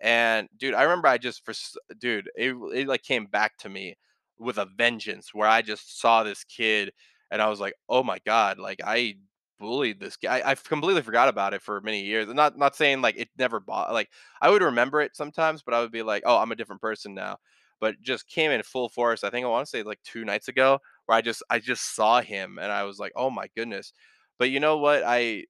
and 0.02 0.48
dude, 0.58 0.74
I 0.76 0.84
remember 0.84 1.08
I 1.08 1.18
just 1.18 1.44
for 1.46 1.54
dude, 2.00 2.30
it 2.36 2.56
it 2.74 2.88
like 2.88 3.04
came 3.04 3.26
back 3.26 3.58
to 3.60 3.70
me 3.70 3.96
with 4.40 4.58
a 4.58 4.66
vengeance 4.66 5.34
where 5.34 5.48
I 5.48 5.62
just 5.62 6.00
saw 6.00 6.24
this 6.24 6.44
kid 6.44 6.92
and 7.32 7.42
I 7.42 7.50
was 7.50 7.60
like, 7.60 7.74
"Oh 7.90 8.04
my 8.04 8.20
god, 8.26 8.60
like 8.60 8.80
I 8.86 9.16
bullied 9.60 10.00
this 10.00 10.18
guy." 10.18 10.40
I, 10.40 10.52
I 10.52 10.56
completely 10.56 11.02
forgot 11.02 11.30
about 11.30 11.54
it 11.54 11.62
for 11.62 11.82
many 11.82 12.04
years. 12.04 12.28
Not 12.34 12.58
not 12.58 12.76
saying 12.76 13.02
like 13.02 13.18
it 13.18 13.30
never 13.38 13.60
bought 13.60 13.94
like 13.94 14.10
I 14.42 14.50
would 14.50 14.62
remember 14.62 15.02
it 15.02 15.16
sometimes, 15.16 15.62
but 15.64 15.74
I 15.74 15.82
would 15.82 15.92
be 15.92 16.04
like, 16.04 16.24
"Oh, 16.26 16.38
I'm 16.38 16.52
a 16.52 16.56
different 16.56 16.82
person 16.82 17.14
now." 17.14 17.38
But 17.80 18.02
just 18.02 18.28
came 18.28 18.52
in 18.52 18.64
full 18.64 18.90
force. 18.90 19.24
I 19.24 19.30
think 19.30 19.46
I 19.46 19.50
want 19.50 19.66
to 19.68 19.70
say 19.70 19.84
like 19.84 20.00
2 20.04 20.26
nights 20.26 20.48
ago 20.48 20.80
where 21.06 21.18
I 21.18 21.22
just 21.22 21.44
I 21.50 21.60
just 21.60 21.96
saw 21.96 22.22
him 22.22 22.58
and 22.60 22.72
I 22.72 22.84
was 22.84 23.00
like, 23.00 23.12
"Oh 23.16 23.30
my 23.30 23.48
goodness." 23.56 23.94
But 24.40 24.50
you 24.52 24.60
know 24.60 24.78
what? 24.78 25.04
I 25.06 25.46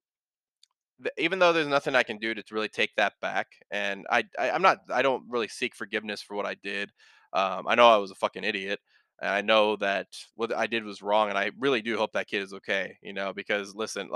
even 1.16 1.38
though 1.38 1.52
there's 1.52 1.68
nothing 1.68 1.94
I 1.94 2.02
can 2.02 2.18
do 2.18 2.34
to, 2.34 2.42
really 2.50 2.68
take 2.68 2.90
that 2.96 3.14
back, 3.20 3.46
and 3.70 4.04
I, 4.10 4.24
I 4.38 4.50
I'm 4.50 4.62
not 4.62 4.78
I 4.90 5.02
don't 5.02 5.24
really 5.28 5.48
seek 5.48 5.74
forgiveness 5.74 6.22
for 6.22 6.36
what 6.36 6.46
I 6.46 6.54
did. 6.54 6.90
Um, 7.32 7.66
I 7.68 7.74
know 7.74 7.88
I 7.88 7.96
was 7.98 8.10
a 8.10 8.14
fucking 8.16 8.44
idiot, 8.44 8.80
and 9.20 9.30
I 9.30 9.40
know 9.42 9.76
that 9.76 10.06
what 10.36 10.54
I 10.56 10.66
did 10.66 10.84
was 10.84 11.02
wrong, 11.02 11.28
and 11.28 11.38
I 11.38 11.50
really 11.58 11.82
do 11.82 11.96
hope 11.96 12.12
that 12.12 12.28
kid 12.28 12.42
is 12.42 12.52
okay. 12.54 12.96
You 13.02 13.12
know, 13.12 13.32
because 13.32 13.74
listen, 13.74 14.10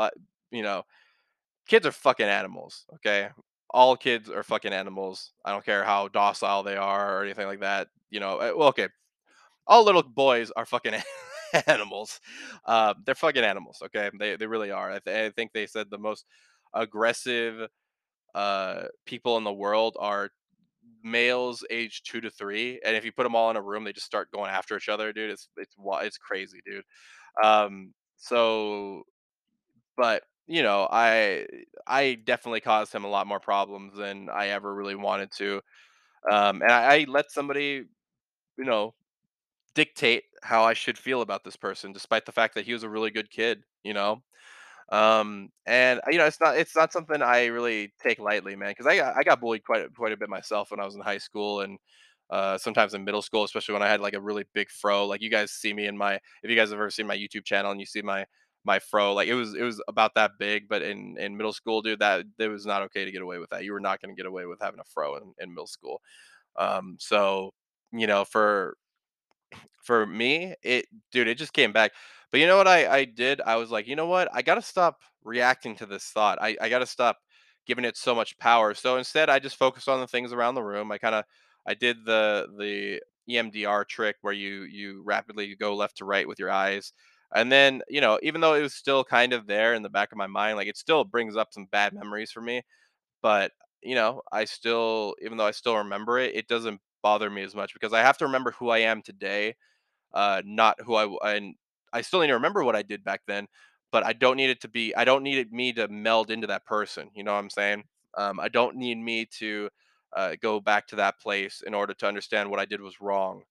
you 0.50 0.62
know, 0.62 0.82
kids 1.68 1.86
are 1.86 1.92
fucking 1.92 2.26
animals. 2.26 2.84
Okay, 2.96 3.28
all 3.70 3.96
kids 3.96 4.30
are 4.30 4.42
fucking 4.42 4.72
animals. 4.72 5.32
I 5.44 5.52
don't 5.52 5.64
care 5.64 5.84
how 5.84 6.08
docile 6.08 6.62
they 6.62 6.76
are 6.76 7.18
or 7.18 7.24
anything 7.24 7.46
like 7.46 7.60
that. 7.60 7.88
You 8.10 8.20
know, 8.20 8.38
uh, 8.38 8.52
well, 8.56 8.68
okay, 8.68 8.88
all 9.66 9.84
little 9.84 10.02
boys 10.02 10.50
are 10.52 10.66
fucking 10.66 10.94
animals. 11.66 12.20
Uh, 12.64 12.94
they're 13.04 13.14
fucking 13.14 13.44
animals. 13.44 13.82
Okay, 13.86 14.10
they 14.18 14.36
they 14.36 14.46
really 14.46 14.70
are. 14.70 14.92
I, 14.92 14.98
th- 15.00 15.16
I 15.16 15.30
think 15.30 15.52
they 15.52 15.66
said 15.66 15.88
the 15.90 15.98
most 15.98 16.24
aggressive 16.74 17.68
uh, 18.34 18.84
people 19.06 19.36
in 19.38 19.44
the 19.44 19.52
world 19.52 19.96
are 20.00 20.30
males 21.04 21.64
age 21.70 22.02
two 22.02 22.20
to 22.20 22.30
three, 22.30 22.80
and 22.84 22.96
if 22.96 23.04
you 23.04 23.12
put 23.12 23.24
them 23.24 23.34
all 23.36 23.50
in 23.50 23.56
a 23.56 23.62
room, 23.62 23.84
they 23.84 23.92
just 23.92 24.06
start 24.06 24.30
going 24.32 24.50
after 24.50 24.76
each 24.76 24.88
other, 24.88 25.12
dude. 25.12 25.30
It's 25.30 25.48
it's 25.56 25.74
it's 25.78 26.18
crazy, 26.18 26.60
dude. 26.66 26.84
Um, 27.42 27.94
so, 28.16 29.04
but 29.96 30.22
you 30.46 30.62
know, 30.62 30.88
I 30.90 31.46
I 31.86 32.14
definitely 32.24 32.60
caused 32.60 32.92
him 32.94 33.04
a 33.04 33.08
lot 33.08 33.26
more 33.26 33.40
problems 33.40 33.96
than 33.96 34.28
I 34.30 34.48
ever 34.48 34.74
really 34.74 34.94
wanted 34.96 35.30
to. 35.38 35.60
Um, 36.30 36.62
and 36.62 36.72
I, 36.72 36.96
I 36.96 37.06
let 37.08 37.32
somebody, 37.32 37.84
you 38.58 38.64
know, 38.64 38.94
dictate 39.74 40.24
how 40.42 40.64
I 40.64 40.74
should 40.74 40.98
feel 40.98 41.22
about 41.22 41.44
this 41.44 41.56
person, 41.56 41.92
despite 41.92 42.26
the 42.26 42.32
fact 42.32 42.54
that 42.54 42.64
he 42.66 42.72
was 42.72 42.82
a 42.84 42.90
really 42.90 43.10
good 43.10 43.30
kid. 43.30 43.64
You 43.84 43.94
know, 43.94 44.22
um, 44.90 45.48
and 45.66 46.00
you 46.10 46.18
know, 46.18 46.26
it's 46.26 46.40
not 46.40 46.56
it's 46.56 46.76
not 46.76 46.92
something 46.92 47.22
I 47.22 47.46
really 47.46 47.92
take 48.02 48.18
lightly, 48.18 48.56
man, 48.56 48.70
because 48.70 48.86
I 48.86 48.96
got 48.96 49.16
I 49.16 49.22
got 49.22 49.40
bullied 49.40 49.64
quite 49.64 49.94
quite 49.94 50.12
a 50.12 50.16
bit 50.16 50.28
myself 50.28 50.70
when 50.70 50.80
I 50.80 50.84
was 50.84 50.94
in 50.94 51.00
high 51.00 51.18
school 51.18 51.60
and 51.60 51.78
uh, 52.30 52.56
sometimes 52.58 52.94
in 52.94 53.04
middle 53.04 53.22
school, 53.22 53.44
especially 53.44 53.74
when 53.74 53.82
I 53.82 53.88
had 53.88 54.00
like 54.00 54.14
a 54.14 54.20
really 54.20 54.44
big 54.54 54.70
fro. 54.70 55.06
Like 55.06 55.20
you 55.22 55.30
guys 55.30 55.52
see 55.52 55.72
me 55.72 55.86
in 55.86 55.96
my 55.96 56.14
if 56.42 56.50
you 56.50 56.56
guys 56.56 56.70
have 56.70 56.78
ever 56.78 56.90
seen 56.90 57.06
my 57.06 57.16
YouTube 57.16 57.44
channel 57.44 57.70
and 57.70 57.80
you 57.80 57.86
see 57.86 58.02
my 58.02 58.24
my 58.64 58.78
fro, 58.78 59.12
like 59.12 59.28
it 59.28 59.34
was 59.34 59.54
it 59.54 59.62
was 59.62 59.82
about 59.88 60.14
that 60.14 60.32
big. 60.38 60.68
But 60.68 60.82
in 60.82 61.16
in 61.18 61.36
middle 61.36 61.52
school, 61.52 61.82
dude, 61.82 62.00
that 62.00 62.24
it 62.38 62.48
was 62.48 62.66
not 62.66 62.82
okay 62.82 63.04
to 63.04 63.12
get 63.12 63.22
away 63.22 63.38
with 63.38 63.50
that. 63.50 63.64
You 63.64 63.72
were 63.72 63.80
not 63.80 64.00
going 64.00 64.14
to 64.14 64.20
get 64.20 64.28
away 64.28 64.46
with 64.46 64.60
having 64.60 64.80
a 64.80 64.84
fro 64.84 65.16
in, 65.16 65.34
in 65.40 65.50
middle 65.50 65.66
school. 65.66 66.00
Um, 66.56 66.96
so 66.98 67.52
you 67.92 68.06
know, 68.06 68.24
for 68.24 68.76
for 69.84 70.06
me, 70.06 70.54
it 70.62 70.86
dude, 71.12 71.28
it 71.28 71.38
just 71.38 71.52
came 71.52 71.72
back. 71.72 71.92
But 72.32 72.40
you 72.40 72.46
know 72.46 72.56
what 72.56 72.68
I 72.68 72.86
I 72.88 73.04
did? 73.04 73.40
I 73.42 73.56
was 73.56 73.70
like, 73.70 73.86
"You 73.86 73.96
know 73.96 74.06
what? 74.06 74.28
I 74.32 74.42
gotta 74.42 74.62
stop 74.62 75.02
reacting 75.24 75.76
to 75.76 75.86
this 75.86 76.06
thought. 76.06 76.38
I 76.42 76.56
I 76.60 76.68
gotta 76.68 76.86
stop 76.86 77.18
giving 77.66 77.84
it 77.84 77.96
so 77.96 78.14
much 78.14 78.38
power." 78.38 78.74
So 78.74 78.96
instead, 78.96 79.30
I 79.30 79.38
just 79.38 79.56
focused 79.56 79.88
on 79.88 80.00
the 80.00 80.06
things 80.08 80.32
around 80.32 80.54
the 80.56 80.62
room. 80.64 80.90
I 80.92 80.98
kinda 80.98 81.24
I 81.66 81.74
did 81.74 82.04
the 82.04 82.48
the 82.58 83.02
EMDR 83.28 83.84
trick 83.84 84.16
where 84.22 84.32
you 84.34 84.62
you 84.64 85.02
rapidly 85.04 85.54
go 85.56 85.74
left 85.76 85.98
to 85.98 86.04
right 86.06 86.26
with 86.28 86.38
your 86.38 86.50
eyes. 86.50 86.92
And 87.34 87.50
then, 87.52 87.82
you 87.88 88.00
know, 88.02 88.18
even 88.22 88.40
though 88.42 88.54
it 88.54 88.62
was 88.62 88.74
still 88.74 89.04
kind 89.04 89.32
of 89.32 89.46
there 89.46 89.72
in 89.74 89.82
the 89.82 89.88
back 89.90 90.12
of 90.12 90.18
my 90.18 90.26
mind, 90.26 90.56
like 90.58 90.68
it 90.68 90.76
still 90.76 91.04
brings 91.04 91.36
up 91.36 91.52
some 91.52 91.66
bad 91.66 91.94
memories 91.94 92.30
for 92.32 92.42
me. 92.42 92.62
But, 93.22 93.52
you 93.82 93.94
know, 93.96 94.22
I 94.32 94.44
still 94.46 95.16
even 95.22 95.38
though 95.38 95.46
I 95.46 95.52
still 95.52 95.76
remember 95.78 96.18
it, 96.18 96.34
it 96.36 96.48
doesn't 96.48 96.80
bother 97.02 97.30
me 97.30 97.42
as 97.42 97.54
much 97.54 97.74
because 97.74 97.92
I 97.92 98.00
have 98.00 98.18
to 98.18 98.26
remember 98.26 98.52
who 98.52 98.70
I 98.70 98.78
am 98.80 99.02
today 99.02 99.56
uh, 100.14 100.42
not 100.44 100.80
who 100.84 100.94
I 100.94 101.36
and 101.36 101.54
I 101.92 102.00
still 102.02 102.20
need 102.20 102.28
to 102.28 102.34
remember 102.34 102.64
what 102.64 102.76
I 102.76 102.82
did 102.82 103.04
back 103.04 103.22
then, 103.26 103.46
but 103.90 104.04
I 104.04 104.12
don't 104.12 104.36
need 104.36 104.50
it 104.50 104.60
to 104.62 104.68
be. 104.68 104.94
I 104.94 105.04
don't 105.04 105.22
need 105.22 105.38
it, 105.38 105.52
me 105.52 105.72
to 105.74 105.88
meld 105.88 106.30
into 106.30 106.46
that 106.48 106.64
person. 106.66 107.10
You 107.14 107.24
know 107.24 107.32
what 107.32 107.38
I'm 107.38 107.50
saying? 107.50 107.84
Um, 108.16 108.40
I 108.40 108.48
don't 108.48 108.76
need 108.76 108.96
me 108.98 109.26
to 109.38 109.68
uh, 110.16 110.36
go 110.40 110.60
back 110.60 110.86
to 110.88 110.96
that 110.96 111.20
place 111.20 111.62
in 111.66 111.74
order 111.74 111.94
to 111.94 112.06
understand 112.06 112.50
what 112.50 112.60
I 112.60 112.64
did 112.64 112.80
was 112.80 113.00
wrong. 113.00 113.42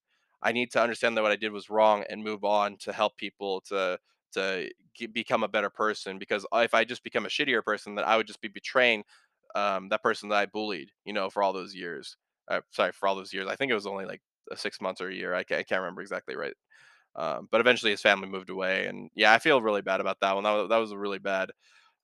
I 0.42 0.52
need 0.52 0.70
to 0.72 0.82
understand 0.82 1.16
that 1.16 1.22
what 1.22 1.32
I 1.32 1.36
did 1.36 1.52
was 1.52 1.70
wrong 1.70 2.04
and 2.10 2.22
move 2.22 2.44
on 2.44 2.76
to 2.78 2.92
help 2.92 3.16
people 3.16 3.60
to 3.68 3.98
to 4.32 4.68
ge- 4.94 5.12
become 5.12 5.44
a 5.44 5.48
better 5.48 5.70
person. 5.70 6.18
Because 6.18 6.46
if 6.54 6.74
I 6.74 6.84
just 6.84 7.04
become 7.04 7.26
a 7.26 7.28
shittier 7.28 7.62
person, 7.62 7.94
then 7.94 8.04
I 8.04 8.16
would 8.16 8.26
just 8.26 8.40
be 8.40 8.48
betraying 8.48 9.04
um, 9.54 9.88
that 9.90 10.02
person 10.02 10.28
that 10.30 10.36
I 10.36 10.46
bullied. 10.46 10.90
You 11.04 11.12
know, 11.12 11.30
for 11.30 11.42
all 11.42 11.52
those 11.52 11.74
years. 11.74 12.16
Uh, 12.48 12.60
sorry, 12.70 12.92
for 12.92 13.06
all 13.08 13.14
those 13.14 13.32
years. 13.32 13.46
I 13.48 13.54
think 13.56 13.70
it 13.70 13.74
was 13.74 13.86
only 13.86 14.04
like 14.04 14.20
uh, 14.50 14.56
six 14.56 14.80
months 14.80 15.00
or 15.00 15.08
a 15.08 15.14
year. 15.14 15.34
I 15.34 15.44
can't, 15.44 15.60
I 15.60 15.62
can't 15.62 15.80
remember 15.80 16.02
exactly 16.02 16.34
right. 16.34 16.54
Um, 17.14 17.48
but 17.50 17.60
eventually 17.60 17.90
his 17.90 18.00
family 18.00 18.28
moved 18.28 18.50
away, 18.50 18.86
and 18.86 19.10
yeah, 19.14 19.32
I 19.32 19.38
feel 19.38 19.60
really 19.60 19.82
bad 19.82 20.00
about 20.00 20.20
that 20.20 20.34
one. 20.34 20.44
That 20.44 20.52
was, 20.52 20.68
that 20.70 20.76
was 20.78 20.92
a 20.92 20.98
really 20.98 21.18
bad, 21.18 21.50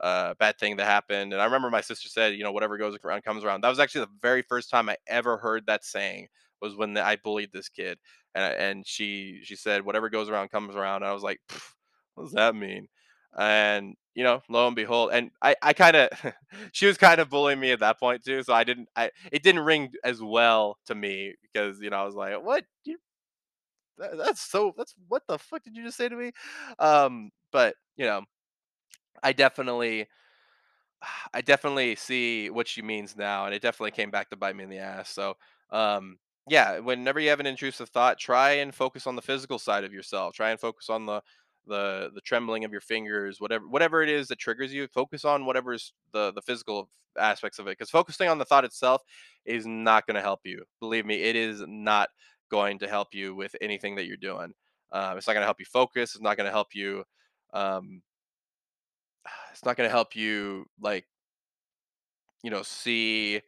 uh, 0.00 0.34
bad 0.38 0.58
thing 0.58 0.76
that 0.76 0.84
happened. 0.86 1.32
And 1.32 1.40
I 1.40 1.46
remember 1.46 1.70
my 1.70 1.80
sister 1.80 2.08
said, 2.08 2.34
you 2.34 2.44
know, 2.44 2.52
whatever 2.52 2.76
goes 2.78 2.96
around 3.04 3.22
comes 3.24 3.42
around. 3.44 3.62
That 3.62 3.70
was 3.70 3.80
actually 3.80 4.02
the 4.04 4.12
very 4.22 4.42
first 4.42 4.70
time 4.70 4.88
I 4.88 4.96
ever 5.06 5.38
heard 5.38 5.66
that 5.66 5.84
saying 5.84 6.28
was 6.60 6.76
when 6.76 6.96
I 6.98 7.16
bullied 7.16 7.52
this 7.52 7.68
kid, 7.68 7.98
and 8.34 8.54
and 8.54 8.86
she 8.86 9.40
she 9.44 9.56
said, 9.56 9.84
whatever 9.84 10.10
goes 10.10 10.28
around 10.28 10.50
comes 10.50 10.76
around. 10.76 10.96
And 11.02 11.06
I 11.10 11.12
was 11.14 11.22
like, 11.22 11.40
what 12.14 12.24
does 12.24 12.32
that 12.32 12.54
mean? 12.54 12.88
And 13.38 13.94
you 14.14 14.24
know, 14.24 14.42
lo 14.48 14.66
and 14.66 14.74
behold, 14.76 15.10
and 15.12 15.30
I 15.42 15.54
I 15.62 15.72
kind 15.72 15.96
of 15.96 16.08
she 16.72 16.86
was 16.86 16.98
kind 16.98 17.20
of 17.20 17.30
bullying 17.30 17.60
me 17.60 17.72
at 17.72 17.80
that 17.80 17.98
point 18.00 18.24
too. 18.24 18.42
So 18.42 18.52
I 18.52 18.64
didn't 18.64 18.88
I 18.96 19.10
it 19.32 19.42
didn't 19.42 19.64
ring 19.64 19.90
as 20.04 20.20
well 20.22 20.78
to 20.86 20.94
me 20.94 21.34
because 21.42 21.80
you 21.80 21.90
know 21.90 21.98
I 21.98 22.04
was 22.04 22.14
like, 22.14 22.42
what 22.42 22.64
you 22.84 22.98
that, 23.98 24.16
that's 24.18 24.40
so 24.40 24.74
that's 24.76 24.94
what 25.08 25.22
the 25.28 25.38
fuck 25.38 25.62
did 25.64 25.76
you 25.76 25.84
just 25.84 25.96
say 25.96 26.08
to 26.08 26.16
me? 26.16 26.32
Um, 26.78 27.30
but 27.52 27.74
you 27.96 28.06
know, 28.06 28.22
I 29.22 29.32
definitely 29.32 30.06
I 31.34 31.40
definitely 31.40 31.96
see 31.96 32.50
what 32.50 32.68
she 32.68 32.82
means 32.82 33.16
now, 33.16 33.46
and 33.46 33.54
it 33.54 33.62
definitely 33.62 33.92
came 33.92 34.11
back 34.11 34.30
to 34.30 34.37
bite 34.37 34.56
me 34.56 34.64
in 34.64 34.70
the 34.70 34.78
ass. 34.78 35.11
So, 35.11 35.34
um, 35.70 36.18
yeah, 36.48 36.78
whenever 36.78 37.20
you 37.20 37.28
have 37.30 37.40
an 37.40 37.46
intrusive 37.46 37.90
thought, 37.90 38.18
try 38.18 38.52
and 38.52 38.74
focus 38.74 39.06
on 39.06 39.16
the 39.16 39.22
physical 39.22 39.58
side 39.58 39.84
of 39.84 39.92
yourself. 39.92 40.34
Try 40.34 40.50
and 40.50 40.61
focus 40.61 40.88
on 40.90 41.06
the 41.06 41.22
the 41.66 42.11
the 42.14 42.20
trembling 42.22 42.64
of 42.64 42.72
your 42.72 42.80
fingers, 42.80 43.40
whatever 43.40 43.68
whatever 43.68 44.02
it 44.02 44.08
is 44.08 44.28
that 44.28 44.38
triggers 44.38 44.72
you. 44.72 44.88
Focus 44.88 45.24
on 45.24 45.44
whatever's 45.46 45.92
the 46.12 46.32
the 46.32 46.42
physical 46.42 46.90
aspects 47.18 47.58
of 47.58 47.66
it, 47.66 47.72
because 47.72 47.90
focusing 47.90 48.28
on 48.28 48.38
the 48.38 48.44
thought 48.44 48.64
itself 48.64 49.02
is 49.44 49.66
not 49.66 50.06
going 50.06 50.14
to 50.14 50.20
help 50.22 50.40
you. 50.44 50.64
Believe 50.80 51.04
me, 51.06 51.22
it 51.22 51.37
is 51.37 51.62
not 51.66 52.08
going 52.50 52.78
to 52.80 52.88
help 52.88 53.14
you 53.14 53.34
with 53.34 53.54
anything 53.61 53.96
that 53.96 54.06
you're 54.06 54.16
doing. 54.16 54.52
Um, 54.92 55.18
it's 55.18 55.26
not 55.26 55.34
going 55.34 55.42
to 55.42 55.46
help 55.46 55.61
you 55.61 55.66
focus. 55.66 56.14
It's 56.14 56.22
not 56.22 56.37
going 56.37 56.46
to 56.46 56.52
help 56.52 56.74
you. 56.74 57.04
Um, 57.52 58.02
it's 59.52 59.64
not 59.64 59.76
going 59.76 59.88
to 59.88 59.94
help 59.94 60.16
you 60.16 60.66
like 60.80 61.06
you 62.42 62.50
know 62.50 62.62
see 62.62 63.40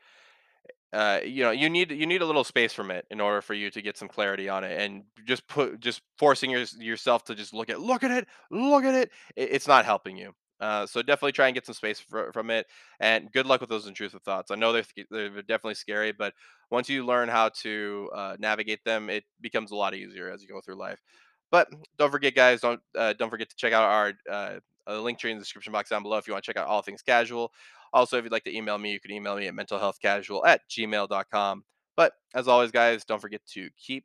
uh 0.92 1.20
you 1.24 1.44
know 1.44 1.50
you 1.52 1.70
need 1.70 1.90
you 1.92 2.06
need 2.06 2.22
a 2.22 2.26
little 2.26 2.42
space 2.42 2.72
from 2.72 2.90
it 2.90 3.06
in 3.10 3.20
order 3.20 3.40
for 3.40 3.54
you 3.54 3.70
to 3.70 3.80
get 3.80 3.96
some 3.96 4.08
clarity 4.08 4.48
on 4.48 4.64
it 4.64 4.80
and 4.80 5.04
just 5.24 5.46
put 5.46 5.78
just 5.78 6.02
forcing 6.18 6.50
your, 6.50 6.64
yourself 6.78 7.24
to 7.24 7.34
just 7.34 7.54
look 7.54 7.70
at 7.70 7.80
look 7.80 8.02
at 8.02 8.10
it 8.10 8.26
look 8.50 8.84
at 8.84 8.94
it, 8.94 9.10
it 9.36 9.50
it's 9.52 9.68
not 9.68 9.84
helping 9.84 10.16
you 10.16 10.32
uh 10.60 10.86
so 10.86 11.02
definitely 11.02 11.32
try 11.32 11.46
and 11.46 11.54
get 11.54 11.66
some 11.66 11.74
space 11.74 12.00
fr- 12.00 12.30
from 12.32 12.50
it 12.50 12.66
and 13.00 13.30
good 13.32 13.46
luck 13.46 13.60
with 13.60 13.70
those 13.70 13.86
intrusive 13.86 14.22
thoughts 14.22 14.50
i 14.50 14.54
know 14.54 14.72
they're, 14.72 14.84
they're 15.10 15.42
definitely 15.42 15.74
scary 15.74 16.12
but 16.12 16.34
once 16.70 16.88
you 16.88 17.04
learn 17.04 17.28
how 17.28 17.48
to 17.48 18.10
uh, 18.14 18.36
navigate 18.38 18.82
them 18.84 19.10
it 19.10 19.24
becomes 19.40 19.70
a 19.70 19.76
lot 19.76 19.94
easier 19.94 20.30
as 20.30 20.42
you 20.42 20.48
go 20.48 20.60
through 20.60 20.76
life 20.76 21.02
but 21.50 21.68
don't 21.98 22.10
forget 22.10 22.34
guys 22.34 22.60
don't 22.60 22.80
uh, 22.96 23.12
don't 23.14 23.30
forget 23.30 23.48
to 23.48 23.56
check 23.56 23.72
out 23.72 23.84
our 23.84 24.12
uh, 24.30 25.00
link 25.00 25.18
tree 25.18 25.30
in 25.30 25.36
the 25.36 25.42
description 25.42 25.72
box 25.72 25.90
down 25.90 26.02
below 26.02 26.16
if 26.16 26.26
you 26.26 26.32
want 26.32 26.44
to 26.44 26.48
check 26.48 26.60
out 26.60 26.66
all 26.68 26.82
things 26.82 27.02
casual 27.02 27.52
also, 27.92 28.18
if 28.18 28.24
you'd 28.24 28.32
like 28.32 28.44
to 28.44 28.56
email 28.56 28.78
me, 28.78 28.92
you 28.92 29.00
can 29.00 29.10
email 29.10 29.36
me 29.36 29.48
at 29.48 29.54
mentalhealthcasual 29.54 30.46
at 30.46 30.68
gmail.com. 30.68 31.64
But 31.96 32.12
as 32.34 32.48
always, 32.48 32.70
guys, 32.70 33.04
don't 33.04 33.20
forget 33.20 33.44
to 33.54 33.68
keep 33.76 34.04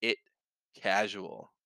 it 0.00 0.16
casual. 0.74 1.50